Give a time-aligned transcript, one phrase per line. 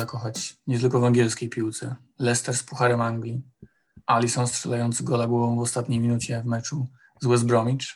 [0.00, 1.96] zakochać nie tylko w angielskiej piłce.
[2.18, 3.42] Leicester z Pucharem Anglii,
[4.06, 6.86] Alisson strzelający gola głową w ostatniej minucie w meczu
[7.20, 7.86] z West Bromwich.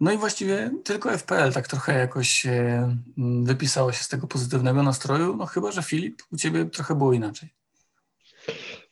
[0.00, 2.96] No i właściwie tylko FPL tak trochę jakoś e,
[3.42, 7.48] wypisało się z tego pozytywnego nastroju, no chyba, że Filip, u Ciebie trochę było inaczej.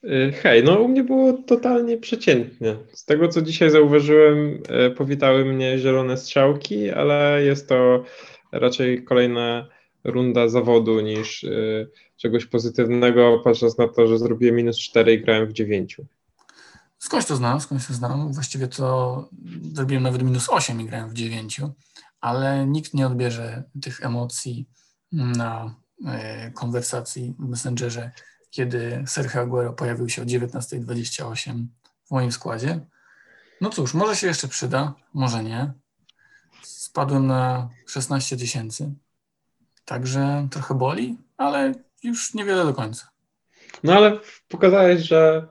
[0.05, 2.77] Y, hej, no u mnie było totalnie przeciętnie.
[2.93, 8.05] Z tego, co dzisiaj zauważyłem, e, powitały mnie zielone strzałki, ale jest to
[8.53, 9.69] raczej kolejna
[10.05, 15.47] runda zawodu niż y, czegoś pozytywnego, patrząc na to, że zrobiłem minus 4 i grałem
[15.47, 16.01] w 9.
[16.99, 18.33] Skądś to znam, skądś to znam.
[18.33, 19.29] Właściwie to
[19.73, 21.61] zrobiłem nawet minus 8 i grałem w 9,
[22.21, 24.69] ale nikt nie odbierze tych emocji
[25.13, 25.75] na
[26.07, 28.11] e, konwersacji w Messengerze,
[28.51, 31.67] kiedy Sergio Aguero pojawił się o 19.28
[32.05, 32.81] w moim składzie.
[33.61, 35.73] No cóż, może się jeszcze przyda, może nie.
[36.63, 38.95] Spadłem na 16 tysięcy,
[39.85, 43.09] także trochę boli, ale już niewiele do końca.
[43.85, 44.19] No ale
[44.49, 45.47] pokazałeś, że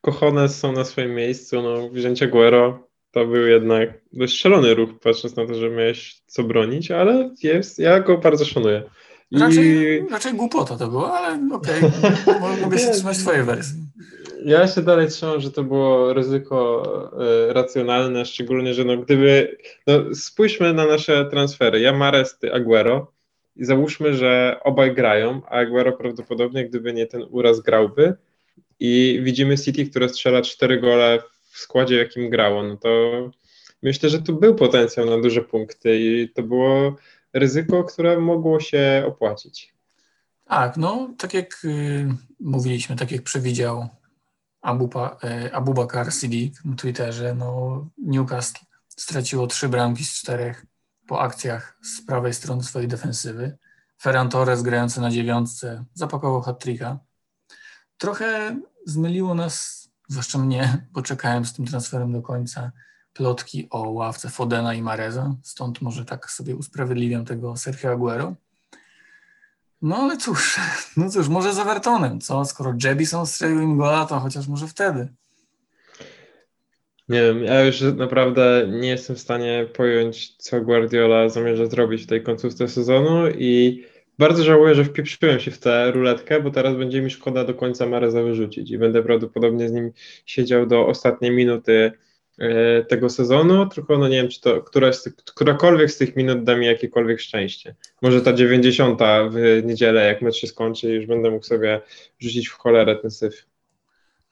[0.00, 1.62] Kochones są na swoim miejscu.
[1.62, 6.42] No, wzięcie Guero to był jednak dość szalony ruch, patrząc na to, że miałeś co
[6.42, 8.82] bronić, ale jest, ja go bardzo szanuję.
[9.30, 9.38] I...
[9.38, 11.82] Raczej, raczej głupota to było, ale okej,
[12.36, 12.60] okay.
[12.60, 13.78] mogę się trzymać twojej wersji.
[14.44, 16.82] Ja się dalej trzymam, że to było ryzyko
[17.50, 23.13] y, racjonalne, szczególnie, że no gdyby, no spójrzmy na nasze transfery, ja Mares, ty Aguero
[23.56, 28.16] i załóżmy, że obaj grają, a Aguero prawdopodobnie, gdyby nie ten uraz grałby,
[28.80, 31.18] i widzimy City, które strzela cztery gole
[31.50, 32.90] w składzie, jakim grało, no to
[33.82, 36.96] myślę, że tu był potencjał na duże punkty i to było
[37.32, 39.74] ryzyko, które mogło się opłacić.
[40.44, 42.06] Tak, no tak jak y,
[42.40, 43.88] mówiliśmy, tak jak przewidział
[44.60, 50.66] Abuba, y, Abubakar Sidik na Twitterze, no Newcastle straciło trzy bramki z czterech
[51.06, 53.58] po akcjach z prawej strony swojej defensywy.
[54.00, 56.96] Ferran Torres grający na dziewiątce zapakował hat -tricka.
[57.98, 58.56] Trochę
[58.86, 62.72] zmyliło nas, zwłaszcza mnie, bo czekałem z tym transferem do końca,
[63.12, 68.34] plotki o ławce Fodena i Mareza, stąd może tak sobie usprawiedliwiam tego Sergio Aguero.
[69.82, 70.60] No ale cóż,
[70.96, 72.44] no cóż, może z Evertonem, co?
[72.44, 75.08] Skoro Jebison strzelił im gola, to chociaż może wtedy.
[77.08, 82.06] Nie wiem, ja już naprawdę nie jestem w stanie pojąć, co Guardiola zamierza zrobić w
[82.06, 83.84] tej końcówce sezonu i
[84.18, 87.86] bardzo żałuję, że wpieprzyłem się w tę ruletkę, bo teraz będzie mi szkoda do końca
[87.86, 89.92] Mareza wyrzucić i będę prawdopodobnie z nim
[90.26, 91.92] siedział do ostatniej minuty
[92.38, 96.44] e, tego sezonu, tylko no nie wiem, czy to któraś z którakolwiek z tych minut
[96.44, 97.74] da mi jakiekolwiek szczęście.
[98.02, 99.00] Może ta 90
[99.30, 101.80] w niedzielę, jak mecz się skończy, już będę mógł sobie
[102.18, 103.53] rzucić w cholerę ten syf.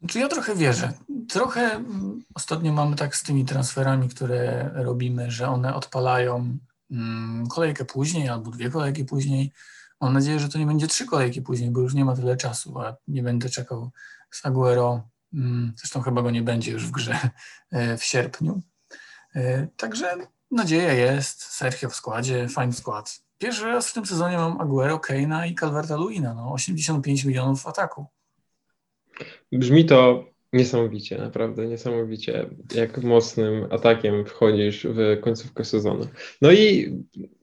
[0.08, 0.92] Czy ja trochę wierzę.
[1.28, 6.58] Trochę mm, ostatnio mamy tak z tymi transferami, które robimy, że one odpalają
[6.92, 9.52] Mm, kolejkę później albo dwie kolejki później.
[10.00, 12.80] Mam nadzieję, że to nie będzie trzy kolejki później, bo już nie ma tyle czasu,
[12.80, 13.90] a nie będę czekał
[14.30, 15.08] z Aguero.
[15.34, 17.18] Mm, zresztą chyba go nie będzie już w grze
[17.70, 18.62] e, w sierpniu.
[19.34, 20.16] E, także
[20.50, 21.42] nadzieja jest.
[21.42, 23.20] Sergio w składzie, fajny skład.
[23.38, 26.34] Pierwszy raz w tym sezonie mam Aguero, Keina i Calverta Luina.
[26.34, 28.06] No, 85 milionów ataku.
[29.52, 36.06] Brzmi to Niesamowicie, naprawdę niesamowicie, jak mocnym atakiem wchodzisz w końcówkę sezonu.
[36.42, 36.92] No i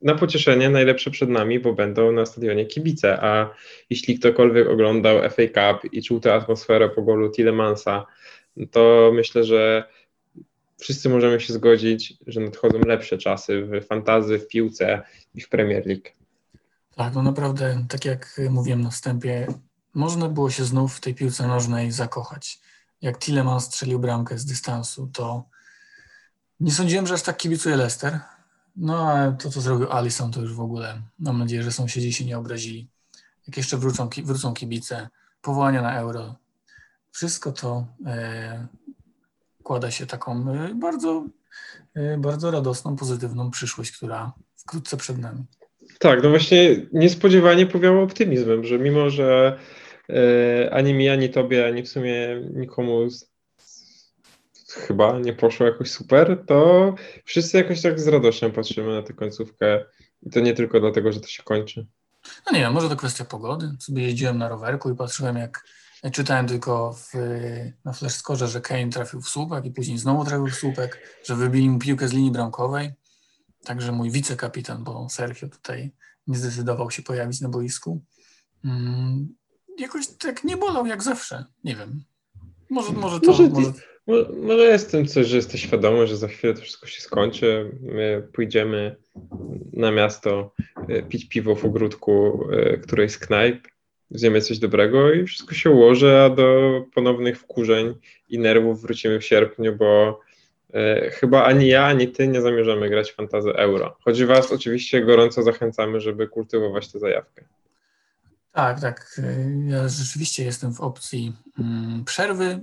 [0.01, 3.53] na pocieszenie najlepsze przed nami, bo będą na stadionie kibice, a
[3.89, 8.05] jeśli ktokolwiek oglądał FA Cup i czuł tę atmosferę po golu Tillemansa,
[8.71, 9.83] to myślę, że
[10.77, 15.01] wszyscy możemy się zgodzić, że nadchodzą lepsze czasy w fantazy, w piłce
[15.35, 16.09] i w Premier League.
[16.95, 19.47] Tak, no naprawdę, tak jak mówiłem na wstępie,
[19.99, 22.59] można było się znów w tej piłce nożnej zakochać
[23.01, 25.43] jak Tilleman strzelił bramkę z dystansu, to
[26.59, 28.19] nie sądziłem, że aż tak kibicuje Leicester.
[28.75, 32.25] No ale to, co zrobił Alisson, to już w ogóle mam nadzieję, że sąsiedzi się
[32.25, 32.87] nie obrazili.
[33.47, 35.09] Jak jeszcze wrócą, wrócą kibice,
[35.41, 36.35] powołania na euro,
[37.11, 38.67] wszystko to e,
[39.63, 41.25] kłada się taką e, bardzo,
[41.95, 45.45] e, bardzo radosną, pozytywną przyszłość, która wkrótce przed nami.
[45.99, 49.59] Tak, no właśnie niespodziewanie powiało optymizmem, że mimo, że
[50.71, 53.29] ani mi, ani tobie, ani w sumie nikomu z,
[54.73, 56.95] chyba nie poszło jakoś super, to
[57.25, 59.85] wszyscy jakoś tak z radością patrzymy na tę końcówkę.
[60.21, 61.87] I to nie tylko dlatego, że to się kończy.
[62.45, 63.71] No nie wiem, może to kwestia pogody.
[63.79, 65.65] Sobie jeździłem na rowerku i patrzyłem, jak
[66.11, 67.13] czytałem tylko w,
[67.85, 71.69] na flashscorze, że Kane trafił w słupek i później znowu trafił w słupek, że wybili
[71.69, 72.91] mu piłkę z linii bramkowej.
[73.65, 75.91] Także mój wicekapitan, bo Sergio tutaj
[76.27, 78.01] nie zdecydował się pojawić na boisku.
[78.65, 79.35] Mm,
[79.79, 81.45] jakoś tak nie bolał jak zawsze.
[81.63, 82.03] Nie wiem.
[82.69, 83.27] Może, może to.
[83.31, 83.43] Może,
[84.07, 84.29] może...
[84.33, 87.71] może jest tym coś, że jesteś świadomy, że za chwilę to wszystko się skończy.
[87.81, 88.95] My pójdziemy
[89.73, 90.51] na miasto
[90.87, 93.67] e, pić piwo w ogródku e, którejś z knajp,
[94.11, 97.95] zjemy coś dobrego i wszystko się ułoży, a do ponownych wkurzeń
[98.29, 100.19] i nerwów wrócimy w sierpniu, bo
[100.73, 103.97] e, chyba ani ja, ani ty nie zamierzamy grać w fantazy euro.
[103.99, 107.45] Choć was oczywiście gorąco zachęcamy, żeby kultywować tę zajawkę.
[108.59, 109.21] Tak, tak.
[109.67, 112.61] Ja rzeczywiście jestem w opcji mm, przerwy.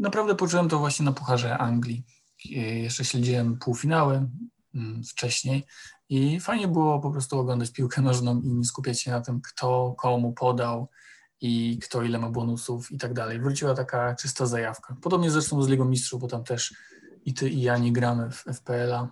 [0.00, 2.04] Naprawdę poczułem to właśnie na Pucharze Anglii.
[2.82, 4.28] Jeszcze śledziłem półfinały
[4.74, 5.66] mm, wcześniej
[6.08, 9.94] i fajnie było po prostu oglądać piłkę nożną i nie skupiać się na tym, kto
[9.98, 10.88] komu podał
[11.40, 13.40] i kto ile ma bonusów i tak dalej.
[13.40, 14.96] Wróciła taka czysta zajawka.
[15.02, 16.74] Podobnie zresztą z Ligą Mistrzów, bo tam też
[17.24, 19.08] i ty i ja nie gramy w FPL-a.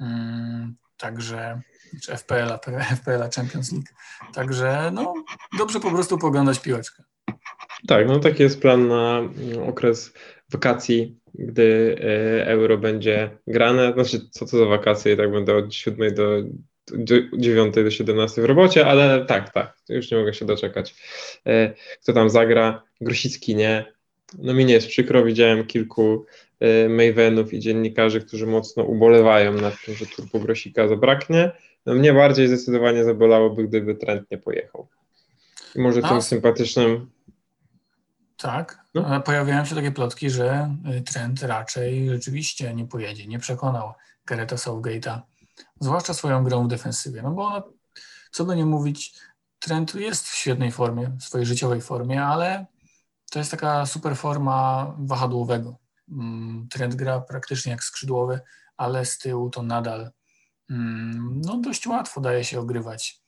[0.00, 1.62] Mm, także
[2.02, 2.58] czy FPL-a,
[2.96, 3.88] FPL-a Champions League.
[4.34, 5.14] Także no,
[5.58, 7.02] dobrze po prostu poglądać piłeczkę.
[7.86, 9.22] Tak, no taki jest plan na
[9.68, 10.12] okres
[10.50, 13.92] wakacji, gdy e, euro będzie grane.
[13.92, 15.16] Znaczy, co to za wakacje?
[15.16, 16.42] Tak będę od 7 do,
[16.86, 20.94] do 9 do 17 w robocie, ale tak, tak, już nie mogę się doczekać.
[21.46, 22.82] E, kto tam zagra?
[23.00, 23.96] Grosicki nie.
[24.38, 26.26] No mi nie jest przykro, widziałem kilku
[26.60, 31.52] e, Mavenów i dziennikarzy, którzy mocno ubolewają nad tym, że Turbo Grosika zabraknie.
[31.86, 34.88] No mnie bardziej zdecydowanie zabolałoby, gdyby trend nie pojechał.
[35.74, 37.10] I może A, tym sympatycznym.
[38.36, 39.20] Tak, no.
[39.20, 43.92] pojawiają się takie plotki, że y, trend raczej rzeczywiście nie pojedzie, nie przekonał
[44.26, 45.20] Gareta Southgate'a,
[45.80, 47.62] zwłaszcza swoją grą w defensywie, no bo ona,
[48.30, 49.14] co by nie mówić,
[49.58, 52.66] trend jest w świetnej formie, w swojej życiowej formie, ale
[53.30, 55.76] to jest taka super forma wahadłowego.
[56.08, 58.40] Mm, trend gra praktycznie jak skrzydłowy,
[58.76, 60.10] ale z tyłu to nadal
[60.68, 63.20] no dość łatwo daje się ogrywać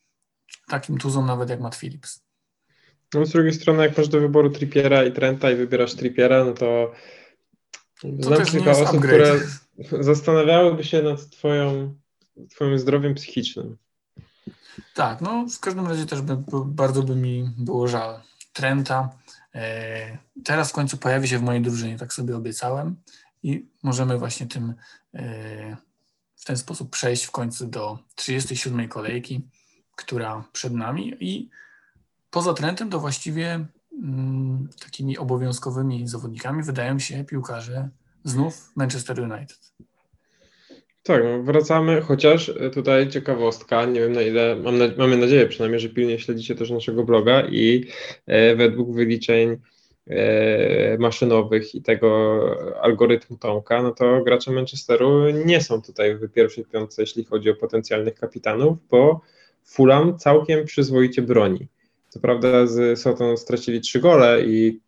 [0.68, 2.22] takim tuzom nawet jak Matt Phillips.
[3.14, 6.52] No z drugiej strony, jak masz do wyboru Trippiera i Trenta i wybierasz Trippiera, no
[6.52, 6.92] to,
[8.00, 9.40] to znam kilka osób, upgrade.
[9.86, 11.94] które zastanawiałyby się nad twoją,
[12.50, 13.76] twoim zdrowiem psychicznym.
[14.94, 18.20] Tak, no w każdym razie też by, bardzo by mi było żal
[18.52, 19.10] Trenta.
[19.54, 22.96] E, teraz w końcu pojawi się w mojej drużynie, tak sobie obiecałem
[23.42, 24.74] i możemy właśnie tym
[25.14, 25.76] e,
[26.48, 29.40] ten sposób przejść w końcu do 37 kolejki,
[29.96, 31.48] która przed nami i
[32.30, 33.66] poza Trentem to właściwie
[34.02, 37.88] mm, takimi obowiązkowymi zawodnikami wydają się piłkarze
[38.24, 39.58] znów Manchester United.
[41.02, 45.80] Tak, no wracamy, chociaż tutaj ciekawostka, nie wiem na ile, mam na, mamy nadzieję przynajmniej,
[45.80, 47.84] że pilnie śledzicie też naszego bloga i
[48.26, 49.56] e, według wyliczeń
[50.98, 52.40] maszynowych i tego
[52.82, 57.54] algorytmu Tomka, no to gracze Manchesteru nie są tutaj w pierwszej piątce, jeśli chodzi o
[57.54, 59.20] potencjalnych kapitanów, bo
[59.64, 61.68] Fulham całkiem przyzwoicie broni.
[62.08, 64.80] Co prawda z Soton stracili trzy gole i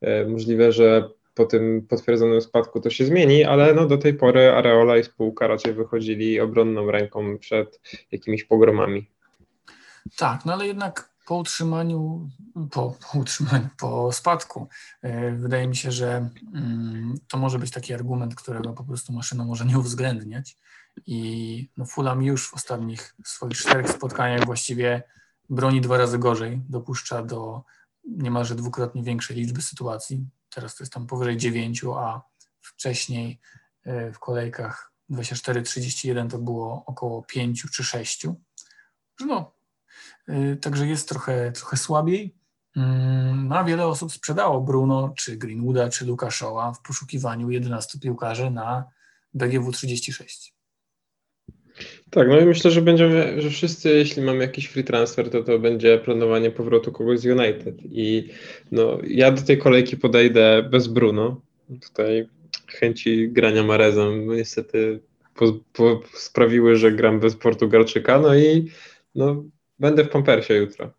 [0.00, 4.50] e, możliwe, że po tym potwierdzonym spadku to się zmieni, ale no do tej pory
[4.50, 7.80] Areola i spółka raczej wychodzili obronną ręką przed
[8.12, 9.06] jakimiś pogromami.
[10.16, 12.30] Tak, no ale jednak po utrzymaniu,
[12.70, 14.68] po, po, utrzymaniu, po spadku,
[15.02, 19.44] e, wydaje mi się, że mm, to może być taki argument, którego po prostu maszyna
[19.44, 20.56] może nie uwzględniać.
[21.06, 25.02] I no Fulham już w ostatnich swoich czterech spotkaniach właściwie
[25.50, 27.62] broni dwa razy gorzej, dopuszcza do
[28.04, 30.26] niemalże dwukrotnie większej liczby sytuacji.
[30.50, 32.22] Teraz to jest tam powyżej dziewięciu, a
[32.60, 33.40] wcześniej
[33.84, 38.34] e, w kolejkach 24-31 to było około pięciu czy sześciu.
[39.20, 39.57] No,
[40.60, 42.34] także jest trochę, trochę słabiej.
[42.76, 48.50] Mm, no, wiele osób sprzedało Bruno, czy Greenwooda, czy Luka Shaw'a w poszukiwaniu 11 piłkarzy
[48.50, 48.84] na
[49.34, 50.54] BGW 36.
[52.10, 55.58] Tak, no i myślę, że będziemy, że wszyscy, jeśli mamy jakiś free transfer, to to
[55.58, 57.76] będzie planowanie powrotu kogoś z United.
[57.84, 58.28] I
[58.72, 61.40] no, ja do tej kolejki podejdę bez Bruno.
[61.82, 62.28] Tutaj
[62.66, 65.00] chęci grania Marezem no, niestety
[65.34, 68.18] po, po, sprawiły, że gram bez Portugalczyka.
[68.18, 68.70] No i
[69.14, 69.44] no,
[69.78, 70.90] Będę w Pampersie jutro,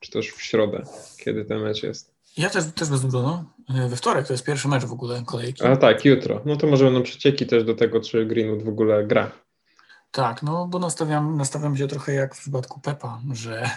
[0.00, 0.82] czy też w środę,
[1.24, 2.14] kiedy ten mecz jest.
[2.36, 3.44] Ja też, też bez Bruno.
[3.88, 5.64] We wtorek to jest pierwszy mecz w ogóle kolejki.
[5.64, 6.42] A tak, jutro.
[6.44, 9.30] No to może będą przecieki też do tego, czy Greenwood w ogóle gra.
[10.10, 13.70] Tak, no bo nastawiam, nastawiam się trochę jak w przypadku Pepa, że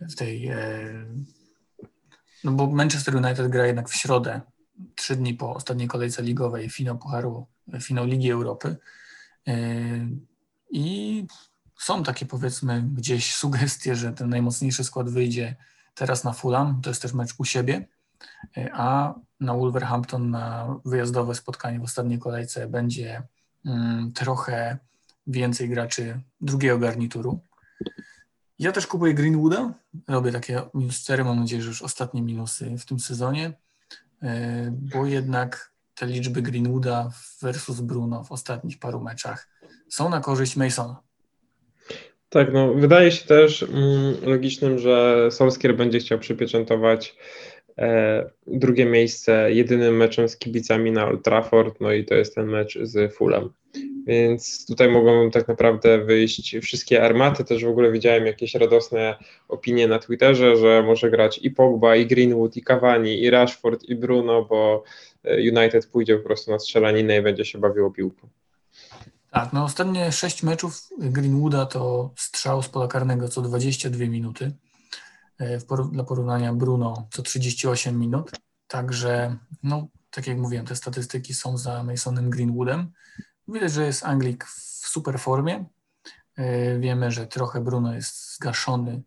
[0.00, 0.48] w tej.
[0.48, 0.58] E,
[2.44, 4.40] no bo Manchester United gra jednak w środę,
[4.94, 7.46] trzy dni po ostatniej kolejce ligowej, finał Pucharu,
[7.82, 8.76] finał Ligi Europy.
[9.48, 9.54] E,
[10.70, 11.26] I
[11.78, 15.56] są takie powiedzmy gdzieś sugestie, że ten najmocniejszy skład wyjdzie
[15.94, 17.86] teraz na Fulham, to jest też mecz u siebie,
[18.72, 23.22] a na Wolverhampton na wyjazdowe spotkanie w ostatniej kolejce będzie
[23.66, 24.78] mm, trochę
[25.26, 27.40] więcej graczy drugiego garnituru.
[28.58, 29.74] Ja też kupuję Greenwooda,
[30.08, 33.52] robię takie minus 4, mam nadzieję, że już ostatnie minusy w tym sezonie,
[34.22, 37.10] e, bo jednak te liczby Greenwooda
[37.42, 39.48] versus Bruno w ostatnich paru meczach
[39.88, 41.07] są na korzyść Masona.
[42.30, 47.16] Tak, no wydaje się też mm, logicznym, że Solskier będzie chciał przypieczętować
[47.78, 52.46] e, drugie miejsce jedynym meczem z kibicami na Old Trafford, no i to jest ten
[52.46, 53.50] mecz z Fulham.
[54.06, 57.44] Więc tutaj mogą tak naprawdę wyjść wszystkie armaty.
[57.44, 59.16] Też w ogóle widziałem jakieś radosne
[59.48, 63.94] opinie na Twitterze, że może grać i Pogba, i Greenwood, i Cavani, i Rashford, i
[63.94, 64.84] Bruno, bo
[65.24, 68.28] e, United pójdzie po prostu na strzelaninę i będzie się bawiło piłką.
[69.30, 74.52] Tak, no ostatnie sześć meczów Greenwooda to strzał z pola karnego co 22 minuty.
[75.38, 78.30] E, Por dla porównania Bruno co 38 minut.
[78.66, 82.92] Także, no, tak jak mówiłem, te statystyki są za Masonem Greenwoodem.
[83.48, 85.64] Widać, że jest Anglik w super formie.
[86.36, 89.02] E, wiemy, że trochę Bruno jest zgaszony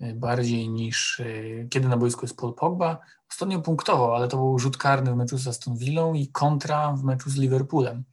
[0.00, 1.22] e, bardziej niż
[1.70, 3.00] kiedy na boisku jest Paul Pogba.
[3.30, 7.04] Ostatnio punktował, ale to był rzut karny w meczu z Aston Villą i kontra w
[7.04, 8.04] meczu z Liverpoolem.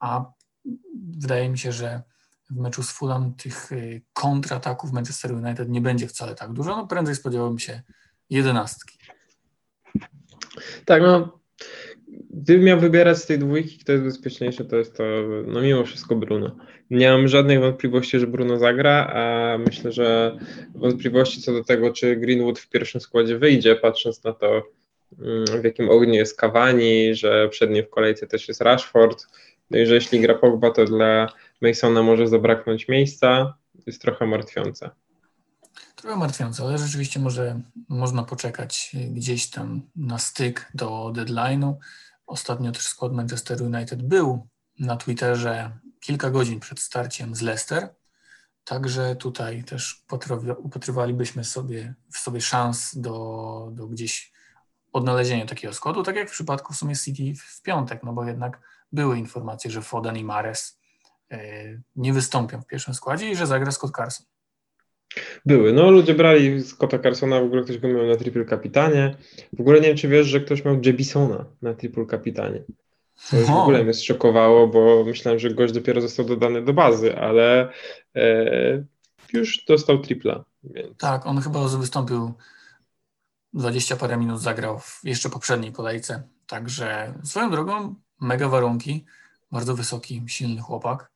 [0.00, 0.37] A
[1.18, 2.02] wydaje mi się, że
[2.50, 6.76] w meczu z Fulham tych y, kontrataków Manchester United nie będzie wcale tak dużo.
[6.76, 7.82] No prędzej spodziewałbym się
[8.30, 8.98] jedenastki.
[10.84, 11.38] Tak, no
[12.30, 15.04] gdybym miał wybierać z tej dwójki, kto jest bezpieczniejszy, to jest to,
[15.46, 16.56] no mimo wszystko Bruno.
[16.90, 20.38] Nie mam żadnych wątpliwości, że Bruno zagra, a myślę, że
[20.74, 24.62] wątpliwości co do tego, czy Greenwood w pierwszym składzie wyjdzie, patrząc na to,
[25.18, 29.26] mm, w jakim ogniu jest Cavani, że przed nim w kolejce też jest Rashford,
[29.70, 31.28] że jeśli gra Pogba, to dla
[31.62, 33.54] Masona może zabraknąć miejsca,
[33.86, 34.90] jest trochę martwiące.
[35.96, 41.74] Trochę martwiące, ale rzeczywiście może można poczekać gdzieś tam na styk do deadline'u.
[42.26, 44.48] Ostatnio też skład Manchester United był
[44.78, 45.70] na Twitterze
[46.00, 47.94] kilka godzin przed starciem z Leicester,
[48.64, 50.04] także tutaj też
[50.58, 54.32] upatrywalibyśmy sobie, w sobie szans do, do gdzieś
[54.92, 58.60] odnalezienia takiego składu, tak jak w przypadku w sumie City w piątek, no bo jednak
[58.92, 60.80] były informacje, że Foden i Mares
[61.30, 61.38] e,
[61.96, 64.26] nie wystąpią w pierwszym składzie i że zagra Scott Carson.
[65.46, 65.72] Były.
[65.72, 69.16] No ludzie brali Scotta Carsona, w ogóle ktoś go miał na triple kapitanie.
[69.52, 72.62] W ogóle nie wiem, czy wiesz, że ktoś miał Jebisona na triple kapitanie.
[73.14, 77.72] Co w ogóle mnie zszokowało, bo myślałem, że gość dopiero został dodany do bazy, ale
[78.16, 78.84] e,
[79.32, 80.44] już dostał tripla.
[80.64, 80.96] Więc...
[80.96, 82.32] Tak, on chyba wystąpił
[83.52, 86.22] 20 parę minut, zagrał w jeszcze poprzedniej kolejce.
[86.46, 89.04] Także swoją drogą mega warunki,
[89.52, 91.10] bardzo wysoki, silny chłopak,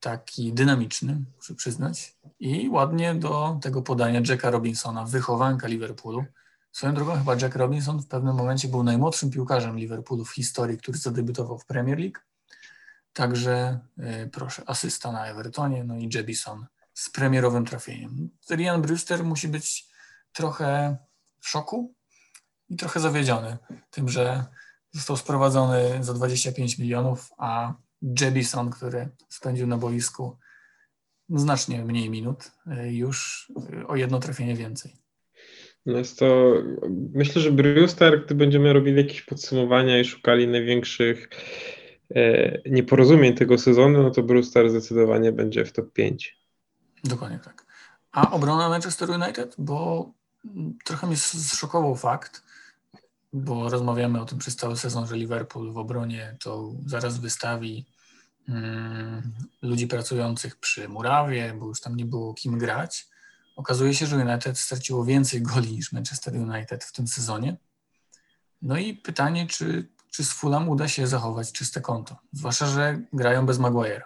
[0.00, 6.24] taki dynamiczny, muszę przyznać, i ładnie do tego podania Jacka Robinsona, wychowanka Liverpoolu.
[6.72, 10.98] Swoją drogą chyba Jack Robinson w pewnym momencie był najmłodszym piłkarzem Liverpoolu w historii, który
[10.98, 12.18] zadebiutował w Premier League.
[13.12, 18.30] Także y, proszę, asysta na Evertonie, no i Jebison z premierowym trafieniem.
[18.50, 19.88] Rian Brewster musi być
[20.32, 20.96] trochę
[21.40, 21.94] w szoku
[22.68, 23.58] i trochę zawiedziony
[23.90, 24.44] tym, że
[24.96, 27.74] został sprowadzony za 25 milionów, a
[28.20, 30.36] Jebison, który spędził na boisku
[31.28, 33.48] znacznie mniej minut, y, już
[33.82, 34.92] y, o jedno trafienie więcej.
[35.86, 36.52] No jest to,
[37.12, 41.28] myślę, że Brewster, gdy będziemy robili jakieś podsumowania i szukali największych
[42.14, 46.38] e, nieporozumień tego sezonu, no to Brewster zdecydowanie będzie w top 5.
[47.04, 47.66] Dokładnie tak.
[48.12, 50.10] A obrona Manchester United, bo
[50.84, 52.45] trochę mnie zszokował fakt,
[53.36, 57.86] bo rozmawiamy o tym przez cały sezon, że Liverpool w obronie to zaraz wystawi
[58.48, 63.06] mm, ludzi pracujących przy murawie, bo już tam nie było kim grać.
[63.56, 67.56] Okazuje się, że United straciło więcej goli niż Manchester United w tym sezonie.
[68.62, 73.46] No i pytanie, czy, czy z Fulham uda się zachować czyste konto, zwłaszcza, że grają
[73.46, 74.02] bez Maguire'a.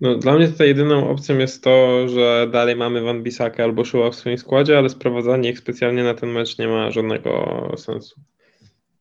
[0.00, 4.10] No, dla mnie tutaj jedyną opcją jest to, że dalej mamy Van Bissaka albo Szyła
[4.10, 8.20] w swoim składzie, ale sprowadzanie ich specjalnie na ten mecz nie ma żadnego sensu.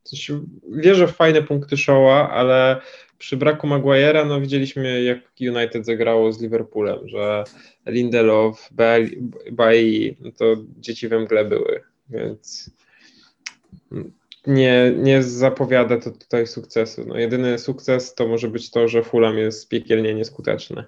[0.03, 0.31] Coś,
[0.71, 2.81] wierzę w fajne punkty Showa, ale
[3.17, 7.43] przy braku Maguire'a, no widzieliśmy jak United zagrało z Liverpoolem, że
[7.85, 8.69] Lindelof,
[9.51, 10.45] Bailly, no to
[10.77, 12.71] dzieci we mgle były, więc
[14.49, 17.05] nie, nie zapowiada to tutaj sukcesu.
[17.07, 20.83] No, jedyny sukces to może być to, że Fulham jest piekielnie nieskuteczny.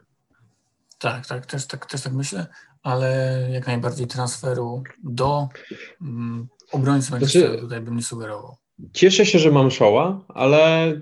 [0.99, 2.47] Tak, tak, też tak, też tak myślę,
[2.83, 5.47] ale jak najbardziej transferu do
[6.01, 8.55] um, obrońcy Manchesteru znaczy, tutaj bym nie sugerował.
[8.93, 10.93] Cieszę się, że mam Showa, ale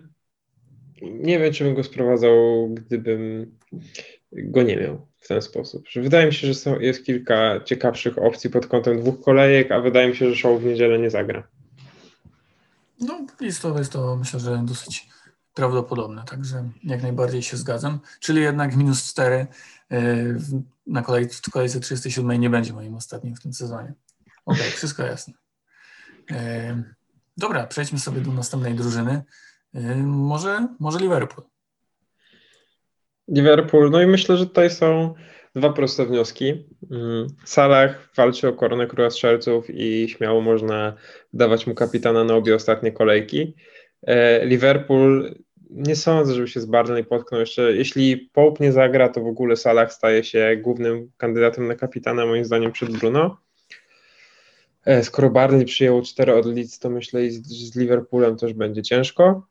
[1.01, 3.51] nie wiem, czy bym go sprowadzał, gdybym
[4.31, 5.85] go nie miał w ten sposób.
[5.95, 10.07] Wydaje mi się, że są, jest kilka ciekawszych opcji pod kątem dwóch kolejek, a wydaje
[10.07, 11.47] mi się, że Show w niedzielę nie zagra.
[12.99, 15.09] No, jest to, jest to myślę, że dosyć
[15.53, 17.99] prawdopodobne, także jak najbardziej się zgadzam.
[18.19, 19.47] Czyli jednak minus 4
[19.91, 20.15] e,
[20.87, 23.93] na kolej, w kolejce 37 nie będzie moim ostatnim w tym sezonie.
[24.45, 25.33] Okej, okay, wszystko jasne.
[26.31, 26.83] E,
[27.37, 29.23] dobra, przejdźmy sobie do następnej drużyny.
[29.73, 31.47] E, może, może Liverpool.
[33.27, 35.15] Liverpool, no i myślę, że tutaj są
[35.59, 36.65] Dwa proste wnioski.
[36.91, 40.93] Mm, Salah walczy o koronę króla strzelców i śmiało można
[41.33, 43.55] dawać mu kapitana na obie ostatnie kolejki.
[44.03, 45.35] E, Liverpool
[45.69, 47.75] nie sądzę, żeby się z Barney potknął jeszcze.
[47.75, 52.45] Jeśli Pope nie zagra, to w ogóle Salah staje się głównym kandydatem na kapitana moim
[52.45, 53.37] zdaniem przed Bruno.
[54.85, 59.47] E, skoro Barney przyjął cztery od Leeds, to myślę, że z Liverpoolem też będzie ciężko.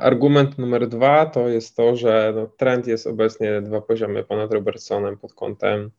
[0.00, 5.18] Argument numer dwa to jest to, że no, trend jest obecnie dwa poziomy ponad Robertsonem
[5.18, 5.90] pod kątem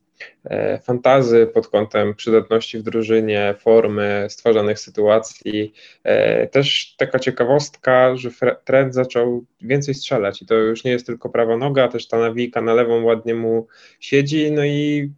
[0.44, 5.74] e, fantazy, pod kątem przydatności w drużynie, formy, stwarzanych sytuacji.
[6.04, 8.30] E, też taka ciekawostka, że
[8.66, 12.62] trend zaczął więcej strzelać i to już nie jest tylko prawa noga, też ta nawika
[12.62, 13.68] na lewą ładnie mu
[14.00, 15.12] siedzi, no i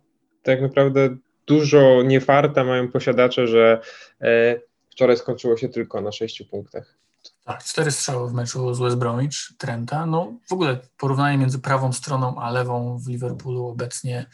[0.43, 1.15] tak naprawdę
[1.47, 3.81] dużo niefarta mają posiadacze, że
[4.21, 4.59] e,
[4.89, 7.01] wczoraj skończyło się tylko na sześciu punktach.
[7.43, 10.05] Tak, cztery strzały w meczu z West Bromwich, Trenta.
[10.05, 14.25] No w ogóle porównanie między prawą stroną a lewą w Liverpoolu obecnie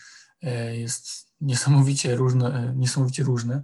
[0.42, 2.48] e, jest niesamowicie różne.
[2.48, 3.64] E, niesamowicie różne.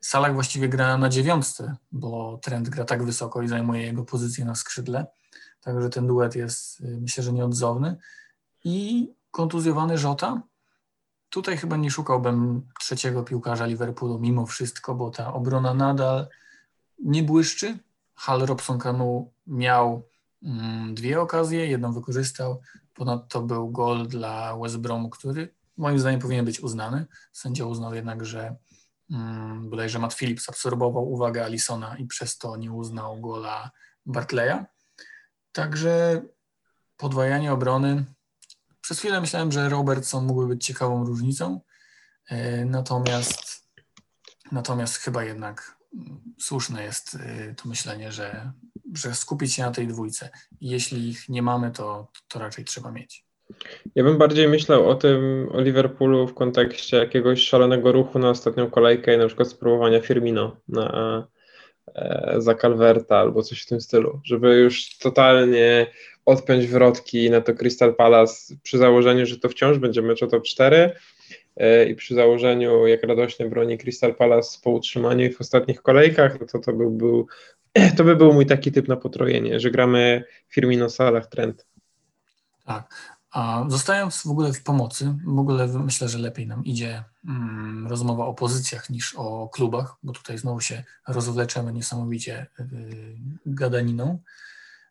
[0.00, 4.54] Salah właściwie gra na dziewiątce, bo Trent gra tak wysoko i zajmuje jego pozycję na
[4.54, 5.06] skrzydle.
[5.60, 7.96] Także ten duet jest myślę, że nieodzowny.
[8.64, 10.42] I kontuzjowany Żota,
[11.34, 16.28] Tutaj chyba nie szukałbym trzeciego piłkarza Liverpoolu mimo wszystko, bo ta obrona nadal
[16.98, 17.78] nie błyszczy.
[18.14, 20.08] Hal Robson Kanu miał
[20.42, 22.60] mm, dwie okazje, jedną wykorzystał.
[22.94, 27.06] Ponadto był gol dla West Bromu, który moim zdaniem powinien być uznany.
[27.32, 28.56] Sędzia uznał jednak, że
[29.10, 33.70] mm, bodajże Matt Phillips absorbował uwagę Alisona i przez to nie uznał gola
[34.06, 34.64] Bartleya.
[35.52, 36.22] Także
[36.96, 38.04] podwajanie obrony
[38.84, 41.60] przez chwilę myślałem, że Robertson mógłby być ciekawą różnicą,
[42.28, 43.68] e, natomiast,
[44.52, 45.76] natomiast chyba jednak
[46.38, 48.52] słuszne jest e, to myślenie, że,
[48.94, 50.30] że skupić się na tej dwójce.
[50.60, 53.24] Jeśli ich nie mamy, to, to raczej trzeba mieć.
[53.94, 58.70] Ja bym bardziej myślał o tym, o Liverpoolu w kontekście jakiegoś szalonego ruchu na ostatnią
[58.70, 61.28] kolejkę i na przykład spróbowania Firmino na,
[61.94, 65.86] e, za Calverta albo coś w tym stylu, żeby już totalnie
[66.26, 70.42] odpiąć wrotki na to Crystal Palace przy założeniu, że to wciąż będzie mecz o top
[70.42, 70.92] 4 e,
[71.88, 76.58] i przy założeniu, jak radośnie broni Crystal Palace po utrzymaniu w ostatnich kolejkach, no to
[76.58, 77.26] to by był,
[77.96, 81.66] to by był mój taki typ na potrojenie, że gramy Firmino Salah trend.
[82.64, 83.14] Tak.
[83.30, 88.26] A zostając w ogóle w pomocy, w ogóle myślę, że lepiej nam idzie mm, rozmowa
[88.26, 92.66] o pozycjach niż o klubach, bo tutaj znowu się rozwleczemy niesamowicie yy,
[93.46, 94.18] gadaniną.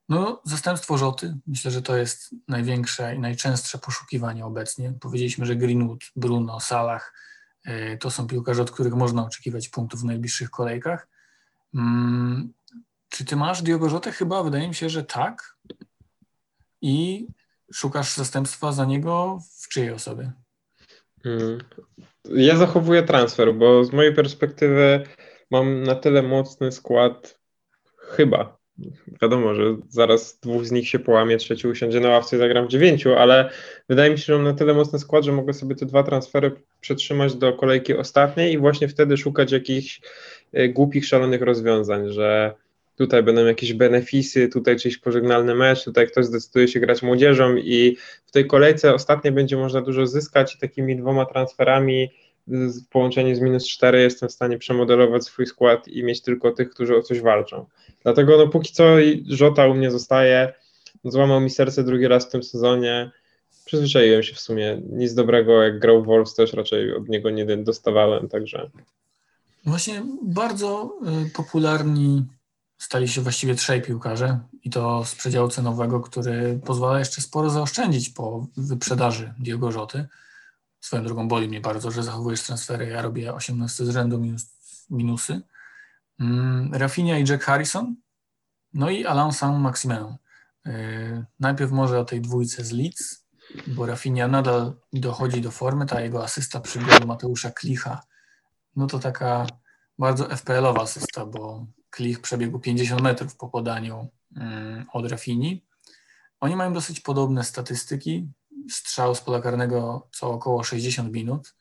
[0.09, 4.93] No, zastępstwo Rzoty, myślę, że to jest największe i najczęstsze poszukiwanie obecnie.
[5.01, 7.13] Powiedzieliśmy, że Greenwood, Bruno, Salah
[7.67, 11.07] y, to są piłkarze, od których można oczekiwać punktów w najbliższych kolejkach.
[11.75, 12.53] Hmm,
[13.09, 14.11] czy ty masz Diogo Rzotę?
[14.11, 15.57] Chyba wydaje mi się, że tak.
[16.81, 17.27] I
[17.73, 20.31] szukasz zastępstwa za niego w czyjej osobie?
[21.23, 21.59] Hmm.
[22.25, 25.03] Ja zachowuję transfer, bo z mojej perspektywy
[25.51, 27.39] mam na tyle mocny skład,
[27.97, 28.62] chyba
[29.21, 32.69] wiadomo, że zaraz dwóch z nich się połamie, trzeci usiądzie na ławce i zagram w
[32.69, 33.49] dziewięciu, ale
[33.89, 36.51] wydaje mi się, że mam na tyle mocny skład, że mogę sobie te dwa transfery
[36.81, 40.01] przetrzymać do kolejki ostatniej i właśnie wtedy szukać jakichś
[40.53, 42.55] e, głupich, szalonych rozwiązań, że
[42.95, 47.97] tutaj będą jakieś benefisy, tutaj czyjś pożegnalny mecz, tutaj ktoś zdecyduje się grać młodzieżą i
[48.25, 52.09] w tej kolejce ostatniej będzie można dużo zyskać i takimi dwoma transferami
[52.47, 56.69] w połączeniu z minus 4 jestem w stanie przemodelować swój skład i mieć tylko tych,
[56.69, 57.65] którzy o coś walczą.
[58.03, 58.83] Dlatego no póki co
[59.27, 60.53] Żota u mnie zostaje,
[61.05, 63.11] złamał mi serce drugi raz w tym sezonie,
[63.65, 68.29] przyzwyczaiłem się w sumie, nic dobrego jak grał Wolves też raczej od niego nie dostawałem,
[68.29, 68.69] także...
[69.65, 72.25] Właśnie bardzo y, popularni
[72.77, 78.09] stali się właściwie trzej piłkarze i to z przedziału cenowego, który pozwala jeszcze sporo zaoszczędzić
[78.09, 80.05] po wyprzedaży Diogo Rzoty.
[80.83, 82.87] Swoją drogą boli mnie bardzo, że zachowujesz transfery.
[82.87, 84.45] Ja robię 18 z rzędu minus,
[84.89, 85.41] minusy.
[86.19, 87.95] Mm, Rafinha i Jack Harrison.
[88.73, 90.15] No i Alain Saint-Maximin.
[90.65, 93.25] Yy, najpierw może o tej dwójce z Leeds,
[93.67, 95.85] bo Rafinha nadal dochodzi do formy.
[95.85, 98.01] Ta jego asysta przy golu Mateusza Klicha,
[98.75, 99.47] no to taka
[99.99, 104.41] bardzo FPL-owa asysta, bo Klich przebiegł 50 metrów po podaniu yy,
[104.93, 105.65] od Rafini.
[106.39, 108.27] Oni mają dosyć podobne statystyki
[108.69, 111.55] strzał z pola karnego co około 60 minut.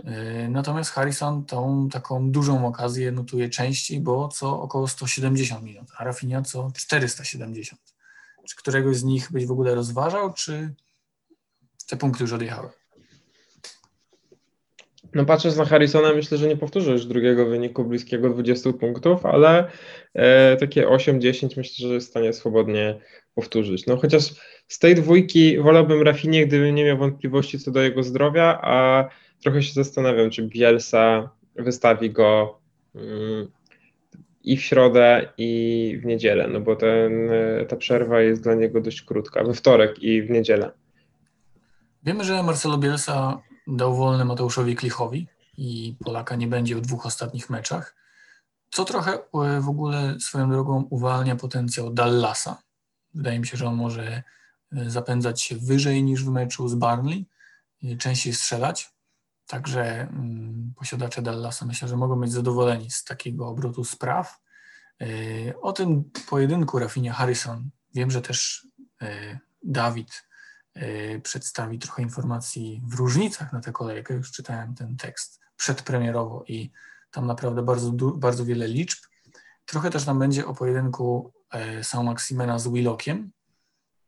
[0.00, 6.04] Y, natomiast Harrison tą taką dużą okazję notuje częściej, bo co około 170 minut, a
[6.04, 7.80] Rafinha co 470.
[8.48, 10.74] Czy któregoś z nich byś w ogóle rozważał, czy
[11.88, 12.70] te punkty już odjechały?
[15.14, 19.70] No patrząc na Harrisona, myślę, że nie powtórzę już drugiego wyniku bliskiego 20 punktów, ale
[20.14, 23.00] e, takie 8-10 myślę, że jest w stanie swobodnie
[23.34, 23.86] powtórzyć.
[23.86, 24.34] No chociaż
[24.68, 29.08] z tej dwójki wolałbym Rafinie, gdybym nie miał wątpliwości co do jego zdrowia, a
[29.42, 32.58] trochę się zastanawiam, czy Bielsa wystawi go
[32.94, 33.48] mm,
[34.44, 37.30] i w środę, i w niedzielę, no bo ten,
[37.68, 40.70] ta przerwa jest dla niego dość krótka, we wtorek i w niedzielę.
[42.02, 45.26] Wiemy, że Marcelo Bielsa dał wolny Mateuszowi Klichowi
[45.58, 47.96] i Polaka nie będzie w dwóch ostatnich meczach,
[48.70, 52.62] co trochę e, w ogóle swoją drogą uwalnia potencjał Dallasa.
[53.14, 54.22] Wydaje mi się, że on może
[54.72, 57.26] e, zapędzać się wyżej niż w meczu z Barnley,
[57.98, 58.94] częściej strzelać.
[59.46, 64.40] Także mm, posiadacze Dallasa myślę, że mogą być zadowoleni z takiego obrotu spraw.
[65.00, 65.06] E,
[65.60, 68.66] o tym pojedynku Rafinia Harrison wiem, że też
[69.62, 70.24] Dawid
[70.82, 74.14] Y, przedstawi trochę informacji w różnicach na tę kolejkę.
[74.14, 76.70] Już czytałem ten tekst przedpremierowo i
[77.10, 78.98] tam naprawdę bardzo, bardzo wiele liczb.
[79.66, 83.30] Trochę też nam będzie o pojedynku e, Saint Maximena z Willockiem.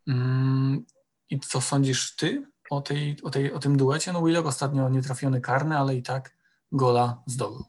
[0.09, 0.85] Mm,
[1.31, 4.13] I co sądzisz ty o, tej, o, tej, o tym duecie?
[4.13, 6.37] No Willock ostatnio nietrafiony karny, ale i tak
[6.73, 7.65] gola zdobył.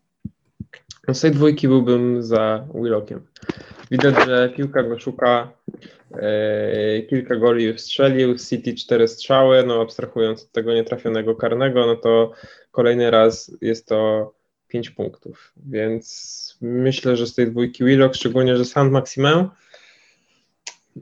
[1.08, 3.28] No z tej dwójki byłbym za Willockiem.
[3.92, 5.52] Widać, że piłka go szuka.
[6.14, 11.96] E, kilka goli już strzelił, City cztery strzały, no abstrahując od tego nietrafionego karnego, no
[11.96, 12.32] to
[12.72, 14.34] kolejny raz jest to
[14.68, 19.48] pięć punktów, więc myślę, że z tej dwójki Willock, szczególnie, że Saint Maximin,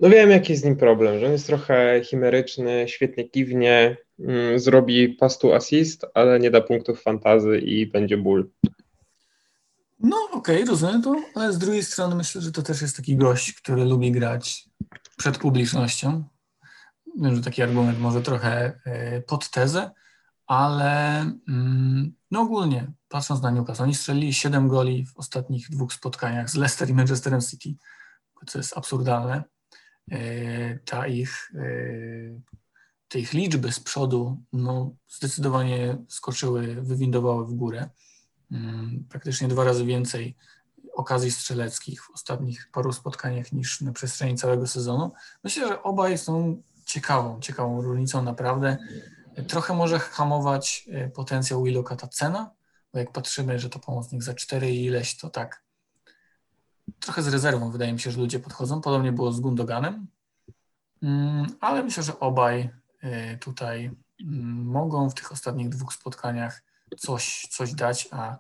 [0.02, 4.60] no wiem jaki jest z nim problem, że on jest trochę chimeryczny, świetnie kiwnie, mm,
[4.60, 8.50] zrobi pastu assist, ale nie da punktów fantazy i będzie ból.
[10.00, 13.16] No okej, okay, rozumiem to, ale z drugiej strony myślę, że to też jest taki
[13.16, 14.70] gość, który lubi grać
[15.18, 16.24] przed publicznością.
[17.22, 19.92] Wiem, że taki argument może trochę e, pod tezę,
[20.48, 26.50] ale mm, no ogólnie, patrząc na Newcastle, oni strzelili 7 goli w ostatnich dwóch spotkaniach
[26.50, 27.76] z Leicester i Manchesterem City,
[28.48, 29.44] co jest absurdalne.
[30.12, 31.62] E, ta ich, e,
[33.08, 37.90] te ich liczby z przodu no, zdecydowanie skoczyły, wywindowały w górę.
[38.52, 40.36] Mm, praktycznie dwa razy więcej
[40.94, 45.12] okazji strzeleckich w ostatnich paru spotkaniach niż na przestrzeni całego sezonu.
[45.44, 48.78] Myślę, że obaj są ciekawą, ciekawą różnicą naprawdę.
[49.44, 52.52] Trochę może hamować e, potencjał Willocka ta cena,
[52.94, 55.66] bo jak patrzymy, że to pomocnik za 4 i ileś, to tak
[57.00, 58.82] trochę z rezerwą wydaje mi się, że ludzie podchodzą.
[58.82, 60.08] Podobnie było z Gundoganem,
[61.04, 62.70] mm, ale myślę, że obaj
[63.02, 66.64] e, tutaj mm, mogą w tych ostatnich dwóch spotkaniach
[66.98, 68.38] coś, coś dać, a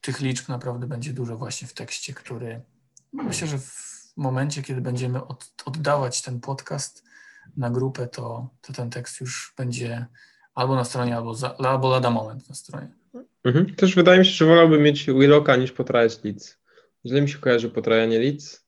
[0.00, 2.62] tych liczb naprawdę będzie dużo właśnie w tekście, który
[3.12, 7.04] myślę, że w momencie, kiedy będziemy od, oddawać ten podcast
[7.56, 10.06] na grupę, to, to ten tekst już będzie
[10.54, 12.88] albo na stronie, albo, za, albo lada moment na stronie.
[13.44, 13.74] Mhm.
[13.74, 16.58] Też wydaje mi się, że wolałbym mieć Willocka niż potrajać Leeds.
[17.06, 18.62] Źle mi się kojarzy potrajanie Leeds.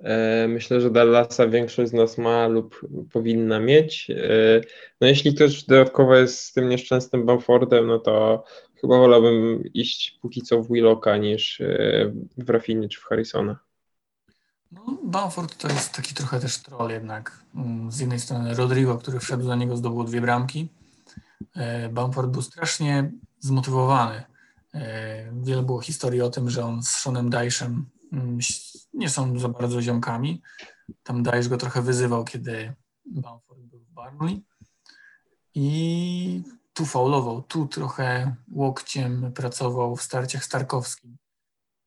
[0.00, 2.80] E, myślę, że Dallasa większość z nas ma lub
[3.12, 4.10] powinna mieć.
[4.10, 4.60] E,
[5.00, 8.44] no jeśli ktoś dodatkowo jest z tym nieszczęsnym Bamfordem, no to
[8.80, 13.58] chyba wolałbym iść póki co w Willocka niż e, w Rafinie czy w Harrisona.
[14.72, 17.44] No, Bamford to jest taki trochę też troll jednak.
[17.54, 20.68] Mm, z jednej strony Rodrigo, który wszedł za niego, zdobył dwie bramki.
[21.92, 24.22] Bamford był strasznie zmotywowany.
[25.32, 28.38] Wiele było historii o tym, że on z Seanem Dychem mm,
[28.94, 30.42] nie są za bardzo ziomkami.
[31.02, 32.74] Tam Dajesz go trochę wyzywał, kiedy
[33.06, 34.44] Bamford był w Barnley.
[35.54, 41.16] I tu faulował, tu trochę łokciem pracował w starciach starkowskim.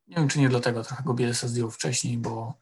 [0.07, 2.53] Nie wiem, czy nie dlatego trochę go Bielsa zdjął wcześniej, bo,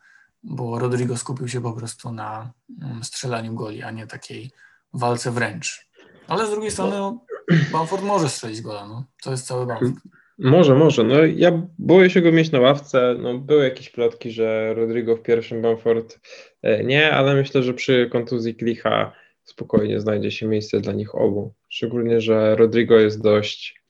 [0.43, 2.51] bo Rodrigo skupił się po prostu na
[2.81, 4.51] mm, strzelaniu goli, a nie takiej
[4.93, 5.89] walce wręcz.
[6.27, 7.25] Ale z drugiej strony no,
[7.71, 9.05] Bamford może strzelić gola, no.
[9.23, 9.93] To jest cały Bamford.
[10.39, 11.03] Może, może.
[11.03, 13.15] No, ja boję się go mieć na ławce.
[13.19, 16.19] No, były jakieś plotki, że Rodrigo w pierwszym Bamford
[16.61, 19.11] e, nie, ale myślę, że przy kontuzji Klicha
[19.43, 21.53] spokojnie znajdzie się miejsce dla nich obu.
[21.69, 23.83] Szczególnie, że Rodrigo jest dość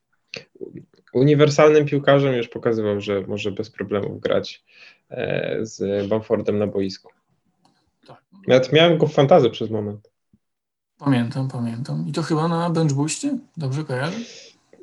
[1.13, 4.63] uniwersalnym piłkarzem, już pokazywał, że może bez problemów grać
[5.09, 7.11] e, z Bamfordem na boisku.
[8.07, 8.21] Tak.
[8.47, 10.12] Nawet miałem go w fantazy przez moment.
[11.03, 12.07] Pamiętam, pamiętam.
[12.07, 13.37] I to chyba na bench boostie?
[13.57, 14.17] Dobrze kojarzę?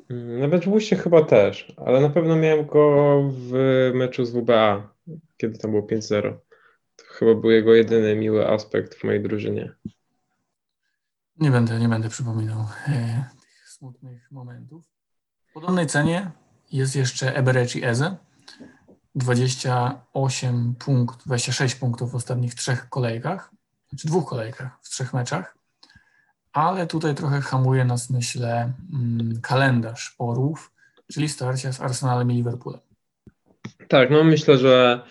[0.09, 3.51] Na bench boostie chyba też, ale na pewno miałem go w
[3.93, 4.93] meczu z WBA,
[5.37, 6.33] kiedy tam było 5-0.
[6.95, 9.71] To chyba był jego jedyny miły aspekt w mojej drużynie.
[11.37, 14.85] Nie będę, nie będę przypominał e, tych smutnych momentów.
[15.49, 16.31] W podobnej cenie
[16.71, 18.15] jest jeszcze Ebereci Eze.
[19.15, 23.51] 28 punkt, 26 punktów w ostatnich trzech kolejkach,
[23.89, 25.60] znaczy dwóch kolejkach w trzech meczach.
[26.53, 30.71] Ale tutaj trochę hamuje nas, myślę, mm, kalendarz orłów.
[31.13, 32.81] czyli starcia z Arsenalem i Liverpoolem.
[33.87, 35.01] Tak, no myślę, że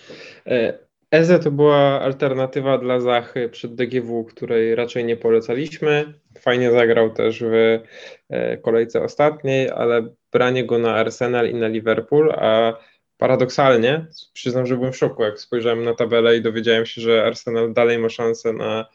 [0.46, 0.78] e,
[1.10, 6.14] Eze to była alternatywa dla Zachy przed DGW, której raczej nie polecaliśmy.
[6.40, 7.80] Fajnie zagrał też w
[8.28, 12.78] e, kolejce ostatniej, ale branie go na Arsenal i na Liverpool, a
[13.16, 17.72] paradoksalnie, przyznam, że byłem w szoku, jak spojrzałem na tabelę i dowiedziałem się, że Arsenal
[17.72, 18.86] dalej ma szansę na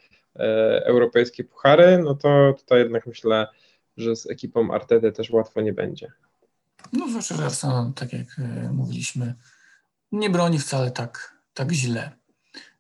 [0.86, 3.48] europejskie puchary, no to tutaj jednak myślę,
[3.98, 6.12] że z ekipą Artety też łatwo nie będzie.
[6.94, 9.34] No zwłaszcza, że Arsenal, tak jak e, mówiliśmy,
[10.12, 12.12] nie broni wcale tak, tak źle.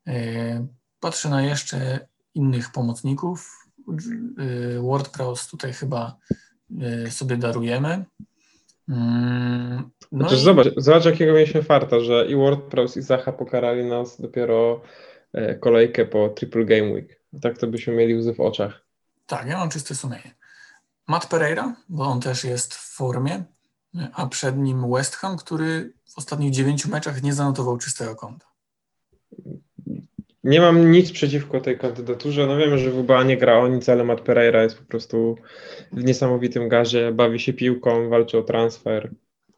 [0.07, 0.67] E,
[0.99, 3.67] patrzę na jeszcze innych pomocników.
[3.87, 6.17] E, WordPress tutaj chyba
[6.81, 8.05] e, sobie darujemy.
[8.89, 10.35] Mm, No i...
[10.35, 14.81] zobacz, zobacz, jakiego mieliśmy farta, że i WordPress i Zacha pokarali nas dopiero
[15.59, 17.21] kolejkę po Triple Game Week.
[17.41, 18.85] Tak to byśmy mieli łzy w oczach.
[19.25, 20.35] Tak, ja mam czyste sumienie.
[21.07, 23.43] Matt Pereira, bo on też jest w formie,
[24.13, 28.45] a przed nim West Ham, który w ostatnich dziewięciu meczach nie zanotował czystego konta.
[30.43, 32.47] Nie mam nic przeciwko tej kandydaturze.
[32.47, 35.35] No wiemy, że WBA nie gra o nic, ale Matt Pereira jest po prostu
[35.91, 39.11] w niesamowitym gazie, bawi się piłką, walczy o transfer.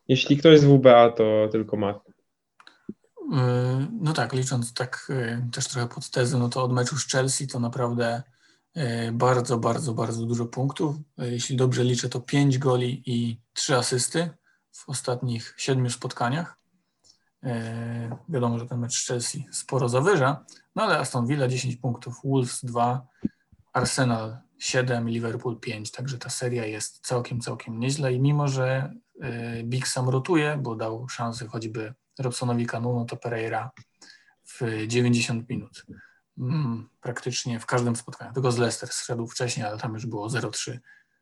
[0.07, 2.06] Jeśli ktoś z WBA, to tylko Matt.
[3.31, 7.07] Yy, no tak, licząc tak yy, też trochę pod tezę, no to od meczu z
[7.07, 8.23] Chelsea to naprawdę
[8.75, 10.95] yy, bardzo, bardzo, bardzo dużo punktów.
[11.17, 14.29] Jeśli dobrze liczę, to 5 goli i 3 asysty
[14.71, 16.57] w ostatnich siedmiu spotkaniach.
[18.29, 22.65] Wiadomo, że ten mecz z Chelsea sporo zawyża, no ale Aston Villa 10 punktów, Wolves
[22.65, 23.07] 2,
[23.73, 28.93] Arsenal 7, Liverpool 5, także ta seria jest całkiem, całkiem nieźle i mimo, że
[29.63, 33.71] Big Sam rotuje, bo dał szansę choćby Robsonowi Kanu, no to Pereira
[34.43, 35.86] w 90 minut.
[36.38, 38.34] Mm, praktycznie w każdym spotkaniu.
[38.34, 40.77] Tylko z Leicester zszedł wcześniej, ale tam już było 0-3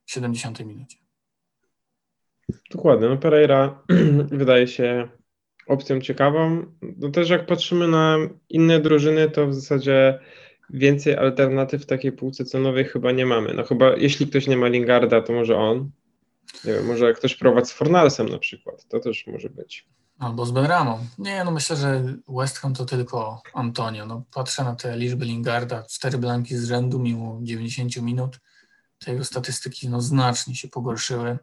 [0.06, 0.98] w 70 minucie.
[2.72, 3.10] Dokładnie.
[3.10, 3.84] No Pereira
[4.32, 5.10] wydaje się
[5.68, 6.66] opcją ciekawą.
[6.82, 8.18] No też jak patrzymy na
[8.50, 10.20] inne drużyny, to w zasadzie
[10.70, 13.54] więcej alternatyw w takiej półce cenowej chyba nie mamy.
[13.54, 15.92] No chyba jeśli ktoś nie ma Lingarda, to może on.
[16.66, 18.88] Nie wiem, może ktoś prowadzi z Fornalsem na przykład.
[18.88, 19.88] To też może być.
[20.20, 21.00] Albo z Benramą.
[21.18, 24.06] Nie, no myślę, że West Ham to tylko Antonio.
[24.06, 28.40] No, patrzę na te liczby Lingarda, cztery blanki z rzędu mimo 90 minut.
[29.00, 31.38] Te jego statystyki no, znacznie się pogorszyły.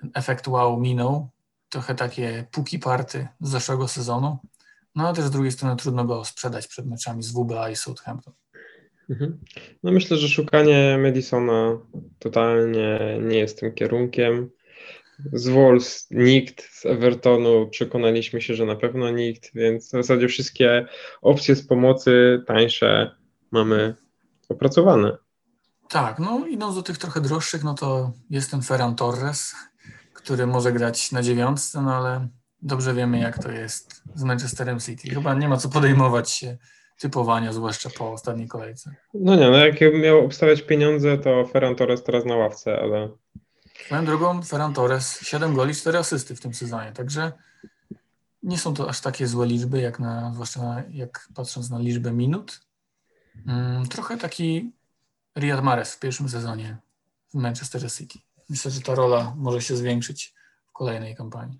[0.00, 1.28] Ten efekt wow minął.
[1.68, 4.38] Trochę takie puki party z zeszłego sezonu.
[4.94, 8.34] No ale też z drugiej strony trudno go sprzedać przed meczami z WBA i Southampton.
[9.10, 9.38] Mhm.
[9.82, 11.78] No myślę, że szukanie Madisona
[12.18, 14.50] totalnie nie jest tym kierunkiem.
[15.32, 20.86] Z Wolves nikt, z Evertonu przekonaliśmy się, że na pewno nikt, więc w zasadzie wszystkie
[21.22, 23.16] opcje z pomocy tańsze
[23.50, 23.94] mamy
[24.48, 25.16] opracowane.
[25.88, 29.54] Tak, no idąc do tych trochę droższych, no to jest ten Ferran Torres,
[30.12, 32.28] który może grać na dziewiątce, no ale
[32.62, 35.10] dobrze wiemy jak to jest z Manchesterem City.
[35.10, 36.58] Chyba nie ma co podejmować się
[37.00, 38.94] typowania, zwłaszcza po ostatniej kolejce.
[39.14, 43.08] No nie, no jak miał obstawiać pieniądze, to Ferran Torres teraz na ławce, ale
[43.86, 47.32] Swoją drogą Ferran Torres 7 goli, 4 asysty w tym sezonie, także
[48.42, 52.12] nie są to aż takie złe liczby, jak na, zwłaszcza na, jak patrząc na liczbę
[52.12, 52.60] minut.
[53.46, 54.72] Hmm, trochę taki
[55.38, 56.76] Riyad Mahrez w pierwszym sezonie
[57.30, 58.18] w Manchester City.
[58.48, 60.34] Myślę, że ta rola może się zwiększyć
[60.66, 61.58] w kolejnej kampanii.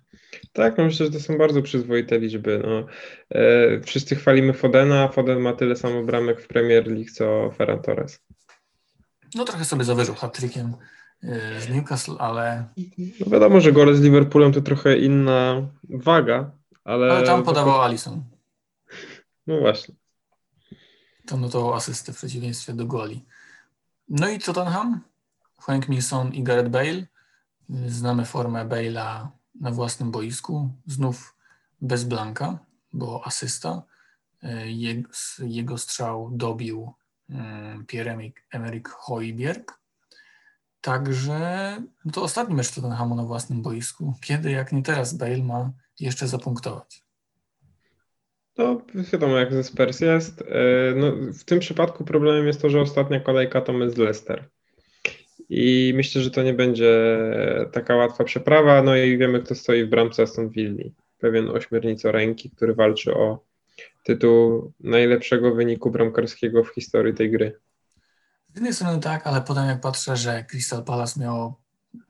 [0.53, 2.61] Tak, no myślę, że to są bardzo przyzwoite liczby.
[2.65, 2.85] No,
[3.29, 7.81] e, wszyscy chwalimy Fodena, a Foden ma tyle samo bramek w Premier League co Ferran
[7.81, 8.19] Torres.
[9.35, 10.73] No trochę sobie zawyżył hat-trickiem
[11.59, 12.65] z Newcastle, ale...
[13.19, 16.51] No wiadomo, że gole z Liverpoolem to trochę inna waga,
[16.83, 17.11] ale...
[17.11, 18.23] Ale tam podawał Alison.
[19.47, 19.95] No właśnie.
[21.27, 23.25] To notował asystę w przeciwieństwie do goli.
[24.09, 25.01] No i Tottenham?
[25.61, 27.07] Frank Milson i Gareth Bale.
[27.87, 29.27] Znamy formę Bale'a
[29.61, 30.69] na własnym boisku.
[30.87, 31.35] Znów
[31.81, 32.59] bez blanka,
[32.93, 33.83] bo asysta.
[34.43, 36.93] Y, jego strzał dobił
[37.29, 39.82] mm, Pierre-Emerick Hojbjerg.
[40.83, 41.39] Także
[42.05, 44.13] no to ostatni mecz Tottenhamu na własnym boisku.
[44.21, 47.03] Kiedy, jak nie teraz, Bale ma jeszcze zapunktować?
[48.57, 48.81] No,
[49.13, 50.41] wiadomo, jak ze Spurs jest.
[50.41, 50.45] E,
[50.95, 54.49] no, w tym przypadku problemem jest to, że ostatnia kolejka to z Leicester.
[55.49, 57.19] I myślę, że to nie będzie
[57.71, 58.83] taka łatwa przeprawa.
[58.83, 60.89] No i wiemy, kto stoi w bramce Aston Villa.
[61.19, 61.49] Pewien
[62.03, 63.43] ręki, który walczy o
[64.03, 67.59] tytuł najlepszego wyniku bramkarskiego w historii tej gry.
[68.53, 71.61] Z jednej strony tak, ale potem jak patrzę, że Crystal Palace miało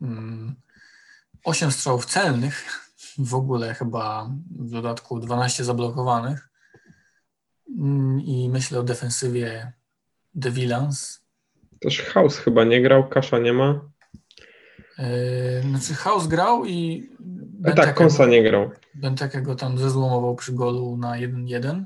[0.02, 0.56] mm,
[1.44, 2.66] 8 strzałów celnych,
[3.18, 4.30] w ogóle chyba
[4.60, 6.50] w dodatku 12 zablokowanych
[7.80, 9.72] mm, i myślę o defensywie
[10.42, 11.20] The Villans.
[11.80, 13.82] Też House chyba nie grał, Kasza nie ma.
[14.98, 17.10] Yy, znaczy House grał i
[17.64, 18.72] E, tak, Konsa nie grał.
[18.94, 21.84] Benteke go tam zezłomował przy golu na 1-1.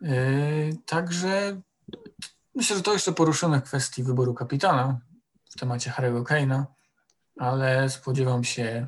[0.00, 0.10] Yy,
[0.86, 1.60] także
[2.54, 5.00] myślę, że to jeszcze poruszymy w kwestii wyboru kapitana
[5.50, 6.64] w temacie Harry'ego Kane'a,
[7.38, 8.86] ale spodziewam się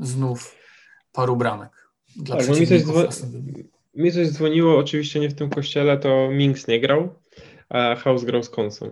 [0.00, 0.56] znów
[1.12, 1.88] paru bramek.
[2.16, 2.82] Dla tak, mi coś,
[3.94, 7.14] mi coś dzwoniło, oczywiście nie w tym kościele, to Minks nie grał,
[7.68, 8.90] a House grał z Konsą.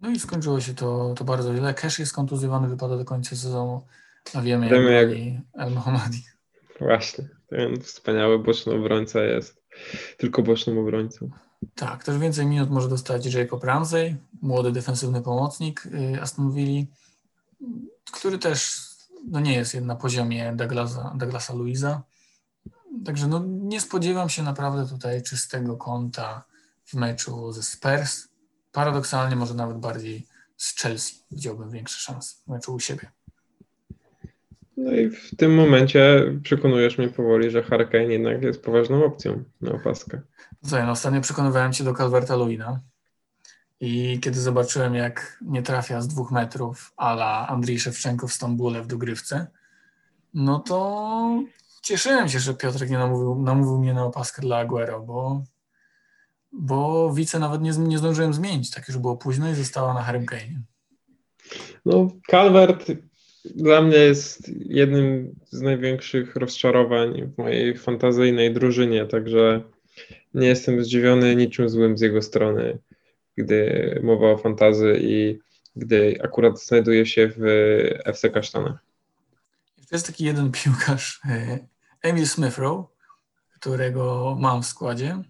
[0.00, 1.74] No i skończyło się to, to bardzo źle.
[1.74, 3.86] Cash jest kontuzjowany, wypada do końca sezonu,
[4.34, 5.42] a wiemy, wiemy jak, jak...
[5.54, 6.24] El Mohammadi.
[6.80, 9.62] Właśnie, ten wspaniały boczny obrońca jest
[10.16, 11.30] tylko bocznym obrońcą.
[11.74, 16.86] Tak, też więcej minut może dostać Jacob Ramsey, młody defensywny pomocnik y, Aston Villa,
[18.12, 18.90] który też
[19.28, 22.02] no nie jest na poziomie Douglasa, Douglasa Luisa.
[23.04, 26.44] Także no, nie spodziewam się naprawdę tutaj czystego kąta
[26.84, 28.28] w meczu ze Spurs.
[28.72, 33.10] Paradoksalnie może nawet bardziej z Chelsea widziałbym większe szanse w meczu u siebie.
[34.80, 39.72] No i w tym momencie przekonujesz mnie powoli, że Hurricane jednak jest poważną opcją na
[39.72, 40.20] opaskę.
[40.62, 42.80] Słuchaj, no ostatnio przekonywałem cię do Calverta Luina
[43.80, 48.86] i kiedy zobaczyłem, jak nie trafia z dwóch metrów ala Andrzej Szewczenko w Stambule w
[48.86, 49.46] dogrywce,
[50.34, 51.44] no to
[51.82, 55.42] cieszyłem się, że Piotrek nie namówił, namówił mnie na opaskę dla Aguero, bo,
[56.52, 60.26] bo wice nawet nie, nie zdążyłem zmienić, tak już było późno i została na Harrym
[60.26, 60.62] Kane.
[61.84, 62.86] No, Calvert
[63.44, 69.62] dla mnie jest jednym z największych rozczarowań w mojej fantazyjnej drużynie, także
[70.34, 72.78] nie jestem zdziwiony niczym złym z jego strony,
[73.36, 75.38] gdy mowa o fantazy i
[75.76, 77.42] gdy akurat znajduje się w
[78.04, 78.78] FC Kasztanach.
[79.92, 81.58] Jest taki jeden piłkarz, e,
[82.02, 82.86] Emil Smithrow,
[83.54, 85.22] którego mam w składzie,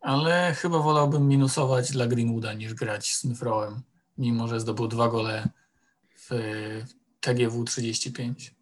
[0.00, 3.80] ale chyba wolałbym minusować dla Greenwooda niż grać Smithrowem,
[4.18, 5.48] mimo że zdobył dwa gole
[6.16, 6.30] w
[7.20, 8.54] TGW 35.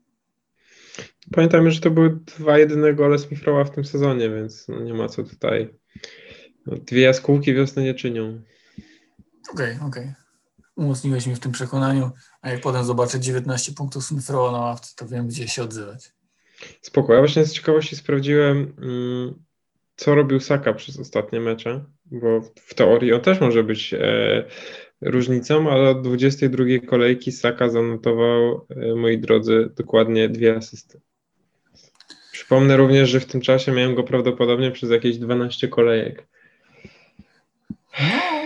[1.33, 5.09] Pamiętajmy, że to były dwa jedyne gole Smithrowa w tym sezonie, więc no nie ma
[5.09, 5.75] co tutaj.
[6.67, 8.43] No, dwie jaskółki wiosny nie czynią.
[9.53, 10.03] Okej, okay, okej.
[10.03, 10.15] Okay.
[10.77, 12.11] Umocniłeś mnie w tym przekonaniu,
[12.43, 16.13] a jak potem zobaczę 19 punktów Smithrowa na ławce, to wiem, gdzie się odzywać.
[16.83, 17.15] Spoko.
[17.15, 19.45] Ja właśnie z ciekawości sprawdziłem, mm,
[19.97, 24.45] co robił Saka przez ostatnie mecze, bo w teorii on też może być e,
[25.01, 31.01] różnicą, ale od 22 kolejki Saka zanotował, e, moi drodzy, dokładnie dwie asysty.
[32.33, 36.27] Przypomnę również, że w tym czasie miałem go prawdopodobnie przez jakieś 12 kolejek.
[38.01, 38.43] No,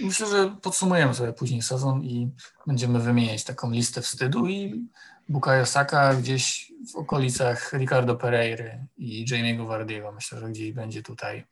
[0.00, 2.28] myślę, że podsumujemy sobie później sezon i
[2.66, 4.86] będziemy wymieniać taką listę wstydu i
[5.28, 8.64] Bukayo Saka gdzieś w okolicach Ricardo Pereira
[8.96, 10.12] i Jamie'ego Wardiego.
[10.12, 11.44] Myślę, że gdzieś będzie tutaj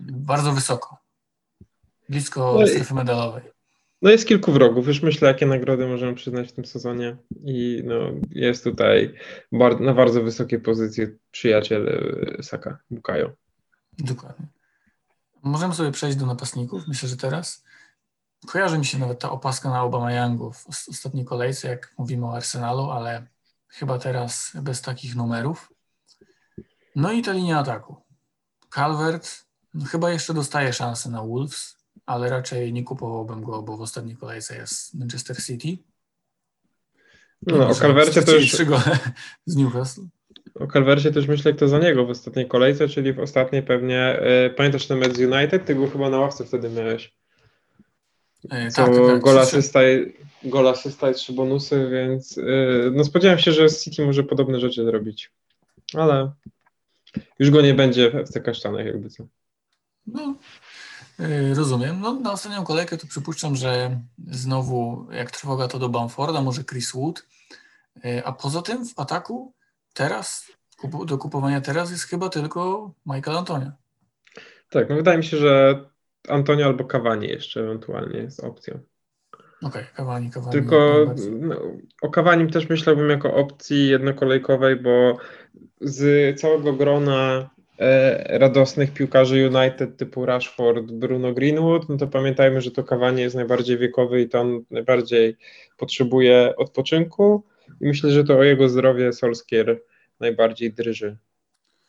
[0.00, 0.98] bardzo wysoko.
[2.08, 3.55] Blisko no strefy medalowej.
[4.02, 4.86] No jest kilku wrogów.
[4.86, 7.16] Już myślę, jakie nagrody możemy przyznać w tym sezonie.
[7.44, 7.94] I no,
[8.30, 9.14] jest tutaj
[9.52, 11.88] bar na bardzo wysokiej pozycji przyjaciel
[12.38, 13.32] e, Saka, Bukayo.
[13.98, 14.46] Dokładnie.
[15.42, 16.88] Możemy sobie przejść do napastników.
[16.88, 17.64] Myślę, że teraz
[18.46, 22.36] kojarzy mi się nawet ta opaska na Obama Youngu w ostatniej kolejce, jak mówimy o
[22.36, 23.26] Arsenalu, ale
[23.68, 25.72] chyba teraz bez takich numerów.
[26.96, 27.96] No i ta linia ataku.
[28.74, 31.75] Calvert no, chyba jeszcze dostaje szansę na Wolves,
[32.06, 35.78] ale raczej nie kupowałbym go, bo w ostatniej kolejce jest Manchester City.
[37.42, 38.56] No, no o Calvercie to już...
[39.46, 40.02] Z Newcastle.
[40.54, 44.50] O Calvercie też myślę, kto za niego w ostatniej kolejce, czyli w ostatniej pewnie, y,
[44.50, 45.64] pamiętasz ten mecz z United?
[45.64, 47.14] Ty go chyba na ławce wtedy miałeś.
[48.50, 49.80] E, Co tak, tak, gol, asysta,
[50.44, 54.84] gol asysta i trzy bonusy, więc y, no spodziewałem się, że City może podobne rzeczy
[54.84, 55.30] zrobić.
[55.94, 56.32] Ale
[57.38, 59.26] już go nie będzie w FC Kasztanach jakby co.
[60.06, 60.34] No,
[61.54, 62.00] rozumiem.
[62.00, 64.00] No, na ostatnią kolejkę to przypuszczam, że
[64.30, 67.26] znowu jak trwoga to do Bamforda, może Chris Wood.
[68.04, 69.52] Y, a poza tym w ataku
[69.94, 70.46] teraz,
[71.06, 73.72] do kupowania teraz jest chyba tylko Michael Antonia.
[74.70, 75.84] Tak, no wydaje mi się, że
[76.28, 78.78] Antonio albo Cavani jeszcze ewentualnie jest opcją.
[79.62, 80.52] Okej, okay, Cavani, Cavani.
[80.52, 81.06] Tylko
[81.40, 81.56] no,
[82.02, 85.16] o Cavani też myślałbym jako opcji jednokolejkowej, bo
[85.80, 87.50] z całego grona
[88.26, 93.78] radosnych piłkarzy United typu Rashford, Bruno Greenwood, no to pamiętajmy, że to Cavani jest najbardziej
[93.78, 95.36] wiekowy i to on najbardziej
[95.76, 97.42] potrzebuje odpoczynku
[97.80, 99.80] i myślę, że to o jego zdrowie Solskier
[100.20, 101.16] najbardziej drży.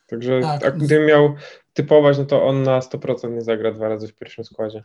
[0.07, 0.77] Także tak.
[0.77, 1.35] gdybym miał
[1.73, 4.83] typować, no to on na 100% nie zagra dwa razy w pierwszym składzie.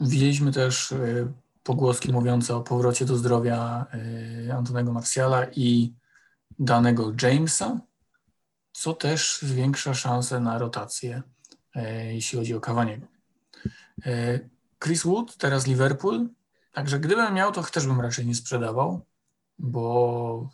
[0.00, 1.26] Widzieliśmy też y,
[1.62, 3.86] pogłoski mówiące o powrocie do zdrowia
[4.48, 5.92] y, Antonego Marciala i
[6.58, 7.80] danego Jamesa,
[8.82, 11.22] co też zwiększa szanse na rotację,
[11.76, 11.80] y,
[12.12, 13.06] jeśli chodzi o Cavaniego.
[14.84, 16.28] Chris Wood, teraz Liverpool,
[16.72, 19.00] także gdybym miał, to też bym raczej nie sprzedawał,
[19.58, 20.50] bo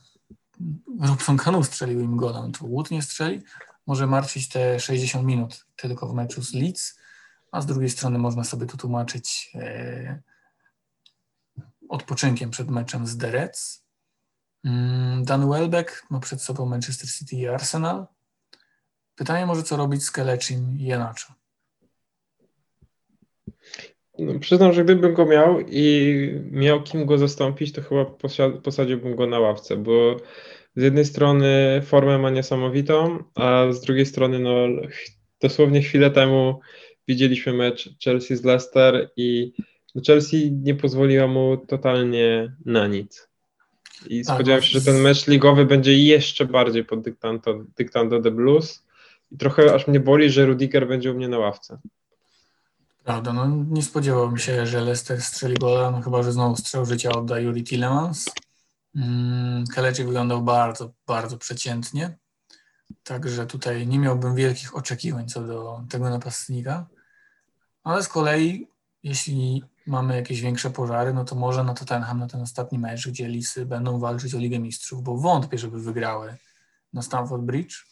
[1.01, 3.43] Robson Kanu strzelił im gola, no to Wood nie strzeli.
[3.87, 6.99] Może martwić te 60 minut tylko w meczu z Leeds,
[7.53, 10.23] a z drugiej strony można sobie to tłumaczyć e,
[11.89, 13.85] odpoczynkiem przed meczem z The Reds.
[14.65, 18.07] Mm, Dan Welbeck ma przed sobą Manchester City i Arsenal.
[19.19, 21.33] Pytanie może, co robić z Keleczym i Janaczo.
[24.19, 28.05] No, przyznam, że gdybym go miał i miał kim go zastąpić, to chyba
[28.63, 30.17] posadziłbym go na ławce, bo
[30.77, 34.55] z jednej strony formę ma niesamowitą, a z drugiej strony no,
[35.41, 36.61] dosłownie chwilę temu
[37.09, 39.53] widzieliśmy mecz Chelsea z Leicester i
[39.95, 43.29] no, Chelsea nie pozwoliła mu totalnie na nic.
[44.07, 48.31] I tak, spodziewałem się, że ten mecz ligowy będzie jeszcze bardziej pod dyktando, dyktando The
[48.31, 48.88] Blues
[49.31, 51.79] i trochę aż mnie boli, że Rudiger będzie u mnie na ławce.
[53.05, 57.11] Prawda, no nie spodziewałbym się, że Leicester strzeli gola, no chyba, że znowu strzał życia
[57.13, 58.31] odda Juri Tillemans.
[58.97, 59.65] Mm,
[59.99, 62.19] wyglądał bardzo, bardzo przeciętnie,
[63.05, 66.87] także tutaj nie miałbym wielkich oczekiwań co do tego napastnika,
[67.85, 68.69] ale z kolei
[69.03, 73.29] jeśli mamy jakieś większe pożary, no to może na Tottenham na ten ostatni mecz, gdzie
[73.29, 76.37] Lisy będą walczyć o Ligę Mistrzów, bo wątpię, żeby wygrały
[76.93, 77.87] na Stamford Bridge,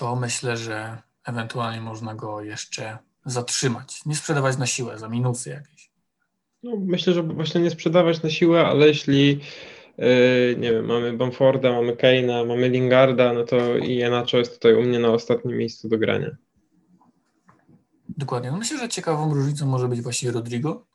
[0.00, 5.90] to myślę, że ewentualnie można go jeszcze zatrzymać, nie sprzedawać na siłę za minusy jakieś.
[6.62, 9.40] No, myślę, że właśnie nie sprzedawać na siłę, ale jeśli
[9.98, 14.74] yy, nie wiem, mamy Bamforda, mamy Keina, mamy Lingarda, no to i Jenacho jest tutaj
[14.74, 16.30] u mnie na ostatnim miejscu do grania.
[18.08, 18.50] Dokładnie.
[18.50, 20.86] No myślę, że ciekawą różnicą może być właśnie Rodrigo,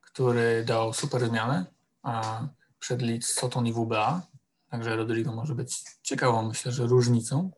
[0.00, 1.66] który dał super zmianę,
[2.02, 2.42] a
[2.78, 4.22] przed Leeds Soton i WBA,
[4.70, 7.50] także Rodrigo może być ciekawą, myślę, że różnicą.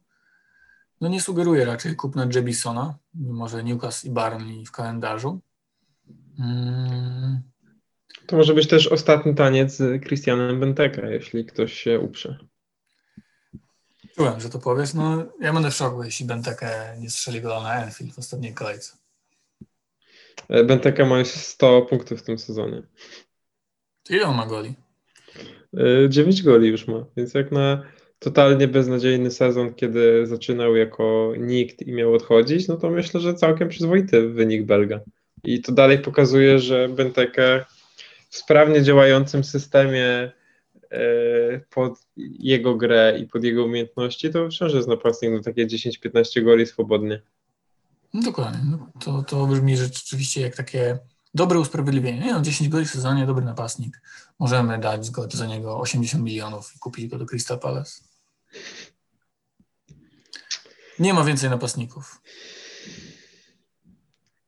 [1.00, 5.40] No nie sugeruje raczej kupna Jebisona, mimo że Newcastle i Barnley w kalendarzu.
[6.36, 7.40] Hmm.
[8.26, 12.38] To może być też ostatni taniec z Christianem Benteke, jeśli ktoś się uprze.
[14.16, 14.94] Czułem, że to powiesz.
[14.94, 18.96] No, ja będę w szoku, jeśli Benteke nie strzeli go na Enfield w ostatniej kolejce.
[20.48, 22.82] E, Benteke ma już 100 punktów w tym sezonie.
[24.10, 24.74] Ile on ma goli?
[26.08, 27.82] 9 e, goli już ma, więc jak na
[28.20, 33.68] totalnie beznadziejny sezon, kiedy zaczynał jako nikt i miał odchodzić, no to myślę, że całkiem
[33.68, 35.00] przyzwoity wynik Belga.
[35.44, 37.64] I to dalej pokazuje, że Benteke
[38.30, 40.32] w sprawnie działającym systemie
[40.90, 41.00] e,
[41.70, 41.98] pod
[42.38, 47.22] jego grę i pod jego umiejętności, to wciąż jest napastnik na takie 10-15 goli swobodnie.
[48.14, 48.60] No dokładnie.
[48.70, 50.98] No to, to brzmi rzeczywiście jak takie
[51.34, 52.20] dobre usprawiedliwienie.
[52.20, 54.00] Nie no, 10 goli w sezonie, dobry napastnik.
[54.38, 58.09] Możemy dać zgodę za niego 80 milionów i kupić go do Crystal Palace.
[60.98, 62.20] Nie ma więcej napastników.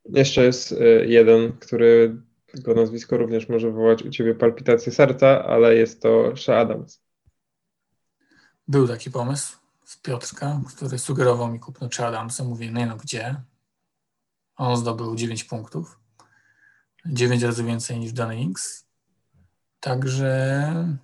[0.05, 2.17] Jeszcze jest y, jeden, który
[2.53, 7.01] jego nazwisko również może wywołać u ciebie palpitację serca, ale jest to Shea Adams.
[8.67, 12.43] Był taki pomysł z Piotrka, który sugerował mi kupno Shea Adamsa.
[12.43, 13.35] Mówię, no, no gdzie?
[14.55, 15.99] On zdobył 9 punktów.
[17.05, 18.85] 9 razy więcej niż Danny Ings.
[19.79, 20.97] Także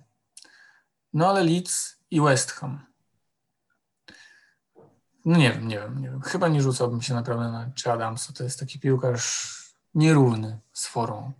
[1.12, 2.89] no ale Leeds i West Ham.
[5.24, 6.20] No nie wiem, nie wiem, nie wiem.
[6.20, 8.32] Chyba nie rzucałbym się naprawdę na czy Adamsa.
[8.32, 9.56] To jest taki piłkarz
[9.94, 11.32] nierówny z formą.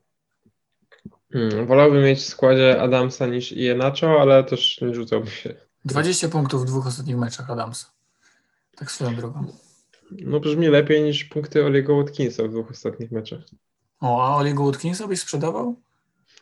[1.33, 5.55] Hmm, wolałbym mieć w składzie Adamsa niż Ienacho, ale też nie rzucałbym się.
[5.85, 7.87] 20 punktów w dwóch ostatnich meczach Adamsa.
[8.77, 9.47] Tak swoją drogą.
[10.11, 13.41] No brzmi lepiej niż punkty Oliego Watkinsa w dwóch ostatnich meczach.
[14.01, 15.77] O, a Oliego Watkinsa byś sprzedawał?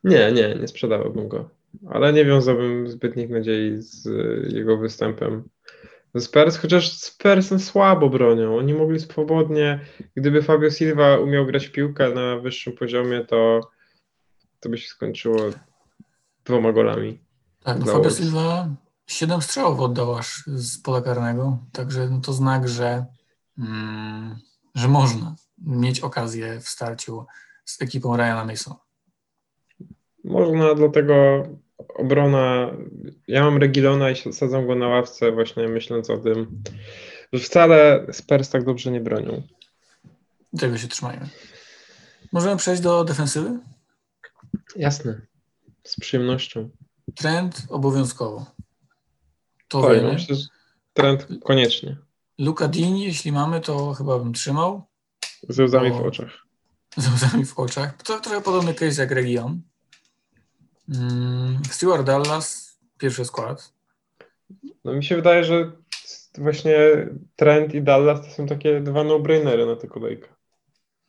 [0.04, 1.50] Nie, nie, nie sprzedawałbym go.
[1.90, 4.06] Ale nie wiązałbym zbytnich nadziei z
[4.52, 5.48] jego występem
[6.18, 8.58] Spurs, chociaż Spurs słabo bronią.
[8.58, 9.80] Oni mogli swobodnie,
[10.14, 13.60] gdyby Fabio Silva umiał grać piłkę na wyższym poziomie, to,
[14.60, 15.36] to by się skończyło
[16.44, 17.18] dwoma golami.
[17.62, 18.68] Tak, no Fabio Silva
[19.06, 23.06] siedem strzałów oddał aż z pola karnego, także no to znak, że,
[23.58, 24.36] mm,
[24.74, 27.26] że można mieć okazję w starciu
[27.64, 28.76] z ekipą Ryana Masona.
[30.24, 31.42] Można, dlatego
[31.94, 32.70] obrona,
[33.28, 36.62] ja mam Regilona i sadzam go na ławce właśnie myśląc o tym,
[37.32, 39.42] że wcale Spurs tak dobrze nie bronią.
[40.58, 41.28] Tego się trzymajmy.
[42.32, 43.58] Możemy przejść do defensywy?
[44.76, 45.20] Jasne.
[45.84, 46.70] Z przyjemnością.
[47.14, 48.46] Trend obowiązkowo.
[49.68, 50.12] To tak, wiemy.
[50.12, 50.36] Myślę,
[50.92, 51.96] trend koniecznie.
[52.38, 54.86] Luka Dini, jeśli mamy, to chyba bym trzymał.
[55.48, 56.30] Z łzami w oczach.
[56.96, 58.02] Z łzami w oczach.
[58.02, 59.62] To trochę podobny case jak Region.
[60.94, 63.72] Mm, Stuart Dallas, pierwszy skład.
[64.84, 65.72] No mi się wydaje, że
[66.38, 66.76] właśnie
[67.36, 70.28] Trent i Dallas to są takie dwa no-brainery na tę kolejkę.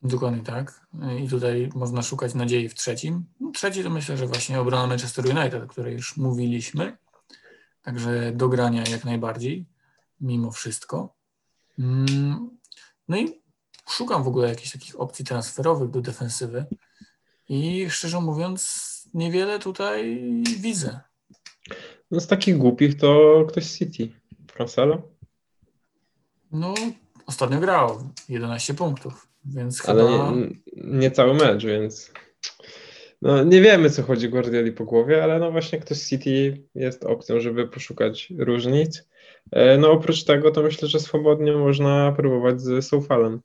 [0.02, 0.86] Dokładnie tak.
[1.24, 3.24] I tutaj można szukać nadziei w trzecim.
[3.40, 6.96] No, trzeci to myślę, że właśnie obrona Manchester United, o której już mówiliśmy.
[7.82, 9.66] także do grania jak najbardziej,
[10.20, 11.14] mimo wszystko.
[11.78, 12.58] Mm,
[13.08, 13.40] no i
[13.88, 16.64] szukam w ogóle jakichś takich opcji transferowych do defensywy
[17.48, 20.20] i szczerze mówiąc niewiele tutaj
[20.60, 21.00] widzę.
[22.10, 24.08] No z takich głupich to ktoś z City.
[24.54, 25.02] Cancelo?
[26.52, 26.74] No,
[27.26, 30.30] ostatnio grał 11 punktów, więc Ale chyba...
[30.30, 32.12] nie, nie cały mecz, więc
[33.22, 37.04] no, nie wiemy, co chodzi Guardioli po głowie, ale no właśnie ktoś z City jest
[37.04, 39.08] opcją, żeby poszukać różnic.
[39.52, 43.40] E, no oprócz tego to myślę, że swobodnie można próbować z Soufalem.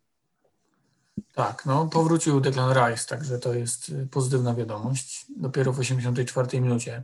[1.36, 5.26] Tak, no powrócił Declan Rice, także to jest y, pozytywna wiadomość.
[5.38, 7.04] Dopiero w 84 minucie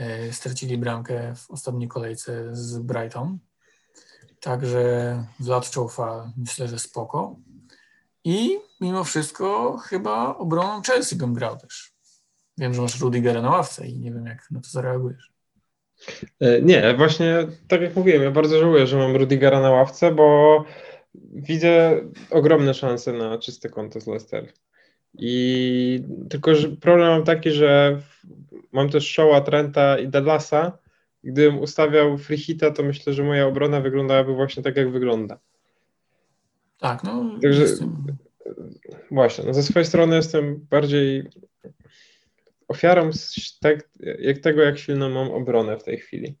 [0.00, 3.38] y, stracili bramkę w ostatniej kolejce z Brighton.
[4.40, 7.36] Także Vlad Czoufal myślę, że spoko.
[8.24, 11.92] I mimo wszystko chyba obroną Chelsea bym grał też.
[12.58, 15.32] Wiem, że masz Rudigera na ławce i nie wiem, jak na to zareagujesz.
[16.40, 20.64] E, nie, właśnie tak jak mówiłem, ja bardzo żałuję, że mam Rudigera na ławce, bo
[21.14, 22.00] widzę
[22.30, 24.52] ogromne szanse na czyste konto z Leicester.
[25.18, 28.00] I tylko że problem mam taki, że
[28.72, 30.78] mam też Showa, Trenta i Dallasa.
[31.24, 35.38] Gdybym ustawiał free hita, to myślę, że moja obrona wyglądałaby właśnie tak, jak wygląda.
[36.78, 37.38] Tak, no.
[37.42, 37.66] Także
[39.10, 41.28] właśnie, no ze swojej strony jestem bardziej
[42.68, 43.10] ofiarą
[43.60, 43.88] tak,
[44.18, 46.34] jak tego, jak silną mam obronę w tej chwili.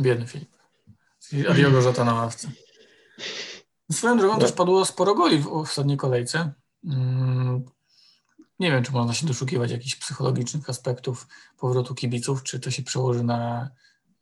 [0.00, 0.48] Biedny Filip.
[1.48, 2.48] A Diogo Żota na ławce.
[3.92, 4.40] Swoją drogą no.
[4.40, 6.52] też padło sporo goli w ostatniej kolejce.
[6.84, 7.64] Mm,
[8.58, 11.28] nie wiem, czy można się doszukiwać jakichś psychologicznych aspektów
[11.58, 13.70] powrotu kibiców, czy to się przełoży na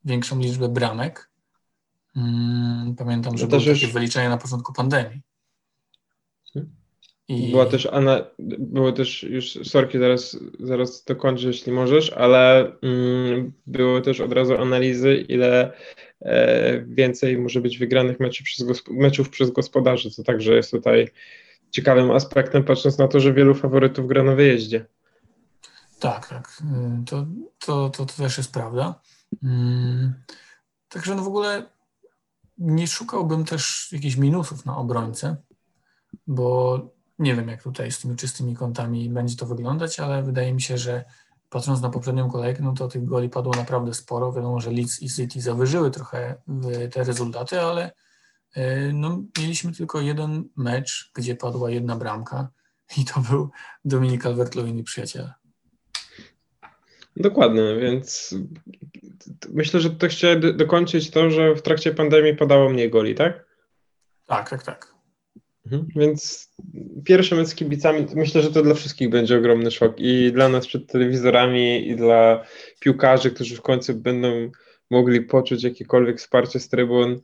[0.05, 1.31] większą liczbę bramek.
[2.16, 5.21] Mm, pamiętam, że to było takie wyliczenie na początku pandemii.
[7.29, 7.51] I...
[7.51, 7.89] Była też,
[8.59, 14.57] było też już, sorki, zaraz, zaraz dokończę, jeśli możesz, ale mm, były też od razu
[14.57, 15.73] analizy, ile
[16.87, 21.09] więcej może być wygranych meczów przez, meczów przez gospodarzy, co także jest tutaj
[21.71, 24.87] ciekawym aspektem, patrząc na to, że wielu faworytów gra na wyjeździe.
[25.99, 26.62] Tak, tak.
[27.01, 27.27] Y, to,
[27.59, 29.01] to, to, to też jest prawda.
[29.43, 30.14] Mm,
[30.89, 31.62] także no w ogóle
[32.59, 35.37] nie szukałbym też jakichś minusów na obrońcę,
[36.27, 36.81] bo
[37.19, 40.79] nie wiem, jak tutaj z tymi czystymi kątami będzie to wyglądać, ale wydaje mi się,
[40.79, 41.05] że
[41.51, 44.32] patrząc na poprzednią kolejkę, no to tych goli padło naprawdę sporo.
[44.32, 46.34] Wiadomo, że Leeds i City zawyżyły trochę
[46.92, 47.92] te rezultaty, ale
[48.55, 52.49] e, no, mieliśmy tylko jeden mecz, gdzie padła jedna bramka
[52.99, 53.51] i to był
[53.84, 55.34] Dominik Calvert-Lewin i przyjaciele.
[57.16, 58.34] Dokładnie, więc
[59.49, 63.46] myślę, że to chciałem dokończyć to, że w trakcie pandemii padało mniej goli, tak?
[64.26, 64.97] Tak, tak, tak.
[65.73, 65.87] Mhm.
[65.97, 66.51] Więc
[67.05, 70.66] pierwszy mecz z kibicami, myślę, że to dla wszystkich będzie ogromny szok i dla nas
[70.66, 72.45] przed telewizorami, i dla
[72.81, 74.51] piłkarzy, którzy w końcu będą
[74.91, 77.21] mogli poczuć jakiekolwiek wsparcie z trybun,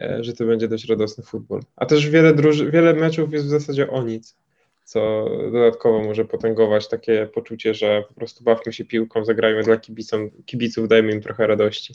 [0.00, 1.60] e, że to będzie dość radosny futbol.
[1.76, 4.36] A też wiele, druży- wiele meczów jest w zasadzie o nic,
[4.84, 10.30] co dodatkowo może potęgować takie poczucie, że po prostu bawmy się piłką, zagrajmy dla kibicom,
[10.46, 11.94] kibiców, dajmy im trochę radości.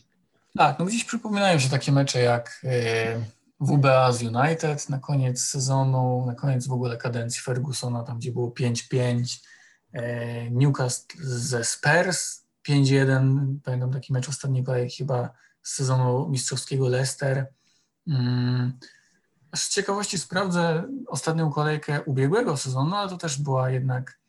[0.58, 6.26] Tak, no gdzieś przypominają się takie mecze jak yy WBA z United na koniec sezonu,
[6.26, 9.41] na koniec w ogóle kadencji Fergusona, tam gdzie było 5-5,
[9.93, 15.30] e, Newcastle ze Spurs 5-1, pamiętam taki mecz ostatni kolejki chyba
[15.64, 17.47] z sezonu mistrzowskiego Leicester.
[18.08, 18.80] Mm,
[19.55, 24.20] z ciekawości sprawdzę ostatnią kolejkę ubiegłego sezonu, ale to też była jednak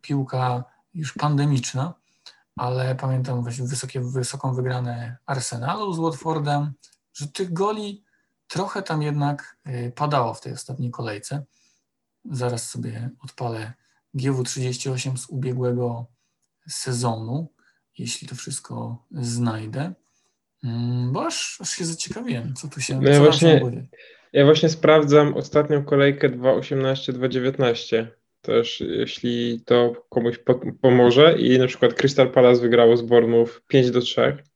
[0.00, 0.64] piłka
[0.94, 1.94] już pandemiczna,
[2.56, 6.72] ale pamiętam wysokie, wysoką wygranę Arsenalu z Watfordem,
[7.14, 8.03] że tych goli
[8.54, 11.44] Trochę tam jednak y, padało w tej ostatniej kolejce.
[12.24, 13.72] Zaraz sobie odpalę
[14.14, 16.06] GW38 z ubiegłego
[16.68, 17.48] sezonu,
[17.98, 19.92] jeśli to wszystko znajdę.
[20.64, 23.62] Mm, bo aż, aż się zaciekawiłem, co tu się no ja właśnie,
[24.32, 28.06] Ja właśnie sprawdzam ostatnią kolejkę 2.18-2.19.
[28.40, 30.38] Też jeśli to komuś
[30.80, 34.53] pomoże i na przykład Crystal Palace wygrało z Bournemouth 5 do 3 E,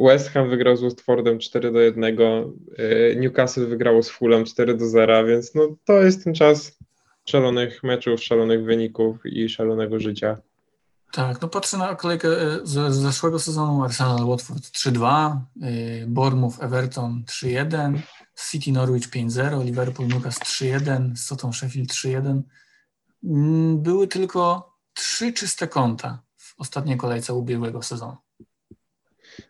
[0.00, 4.86] West Ham wygrał z Watfordem 4 do 1, e, Newcastle wygrało z Fulham 4 do
[4.86, 6.78] 0, więc no, to jest ten czas
[7.24, 10.36] szalonych meczów, szalonych wyników i szalonego życia.
[11.12, 15.36] Tak, no patrzę na kolejkę e, z zeszłego sezonu Arsenal Watford 3-2,
[16.06, 17.98] Bournemouth Everton 3-1,
[18.50, 22.40] City Norwich 5-0, Liverpool Newcastle 3-1, Soton Sheffield 3-1.
[23.24, 28.16] Mm, były tylko trzy czyste konta w ostatniej kolejce ubiegłego sezonu.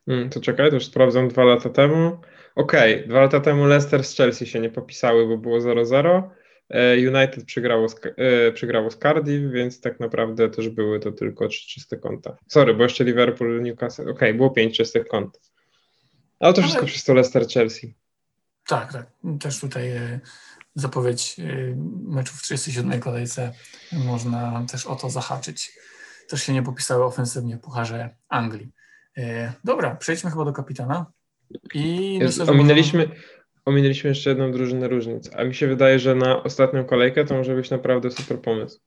[0.06, 2.18] Hmm, to czekaj, to już sprawdzam dwa lata temu.
[2.54, 6.22] Okej, okay, dwa lata temu Leicester z Chelsea się nie popisały, bo było 0-0.
[6.68, 11.48] E, United przegrało z, e, przegrało z Cardiff, więc tak naprawdę też były to tylko
[11.48, 12.36] trzy czyste konta.
[12.48, 15.40] Sorry, bo jeszcze Liverpool, Newcastle, okej, okay, było pięć czystych kont.
[16.40, 16.88] Ale to wszystko Ale...
[16.88, 17.94] przez to Leicester, Chelsea.
[18.66, 19.06] Tak, tak.
[19.40, 20.20] Też tutaj e,
[20.74, 21.36] zapowiedź
[22.08, 23.52] meczu w 37 kolejce
[23.92, 25.72] można też o to zahaczyć.
[26.28, 28.72] Też się nie popisały ofensywnie w Pucharze Anglii.
[29.64, 31.06] Dobra, przejdźmy chyba do kapitana.
[31.74, 33.08] I myślę, ominęliśmy,
[33.64, 37.54] ominęliśmy jeszcze jedną drużynę różnic, a mi się wydaje, że na ostatnią kolejkę to może
[37.54, 38.80] być naprawdę super pomysł.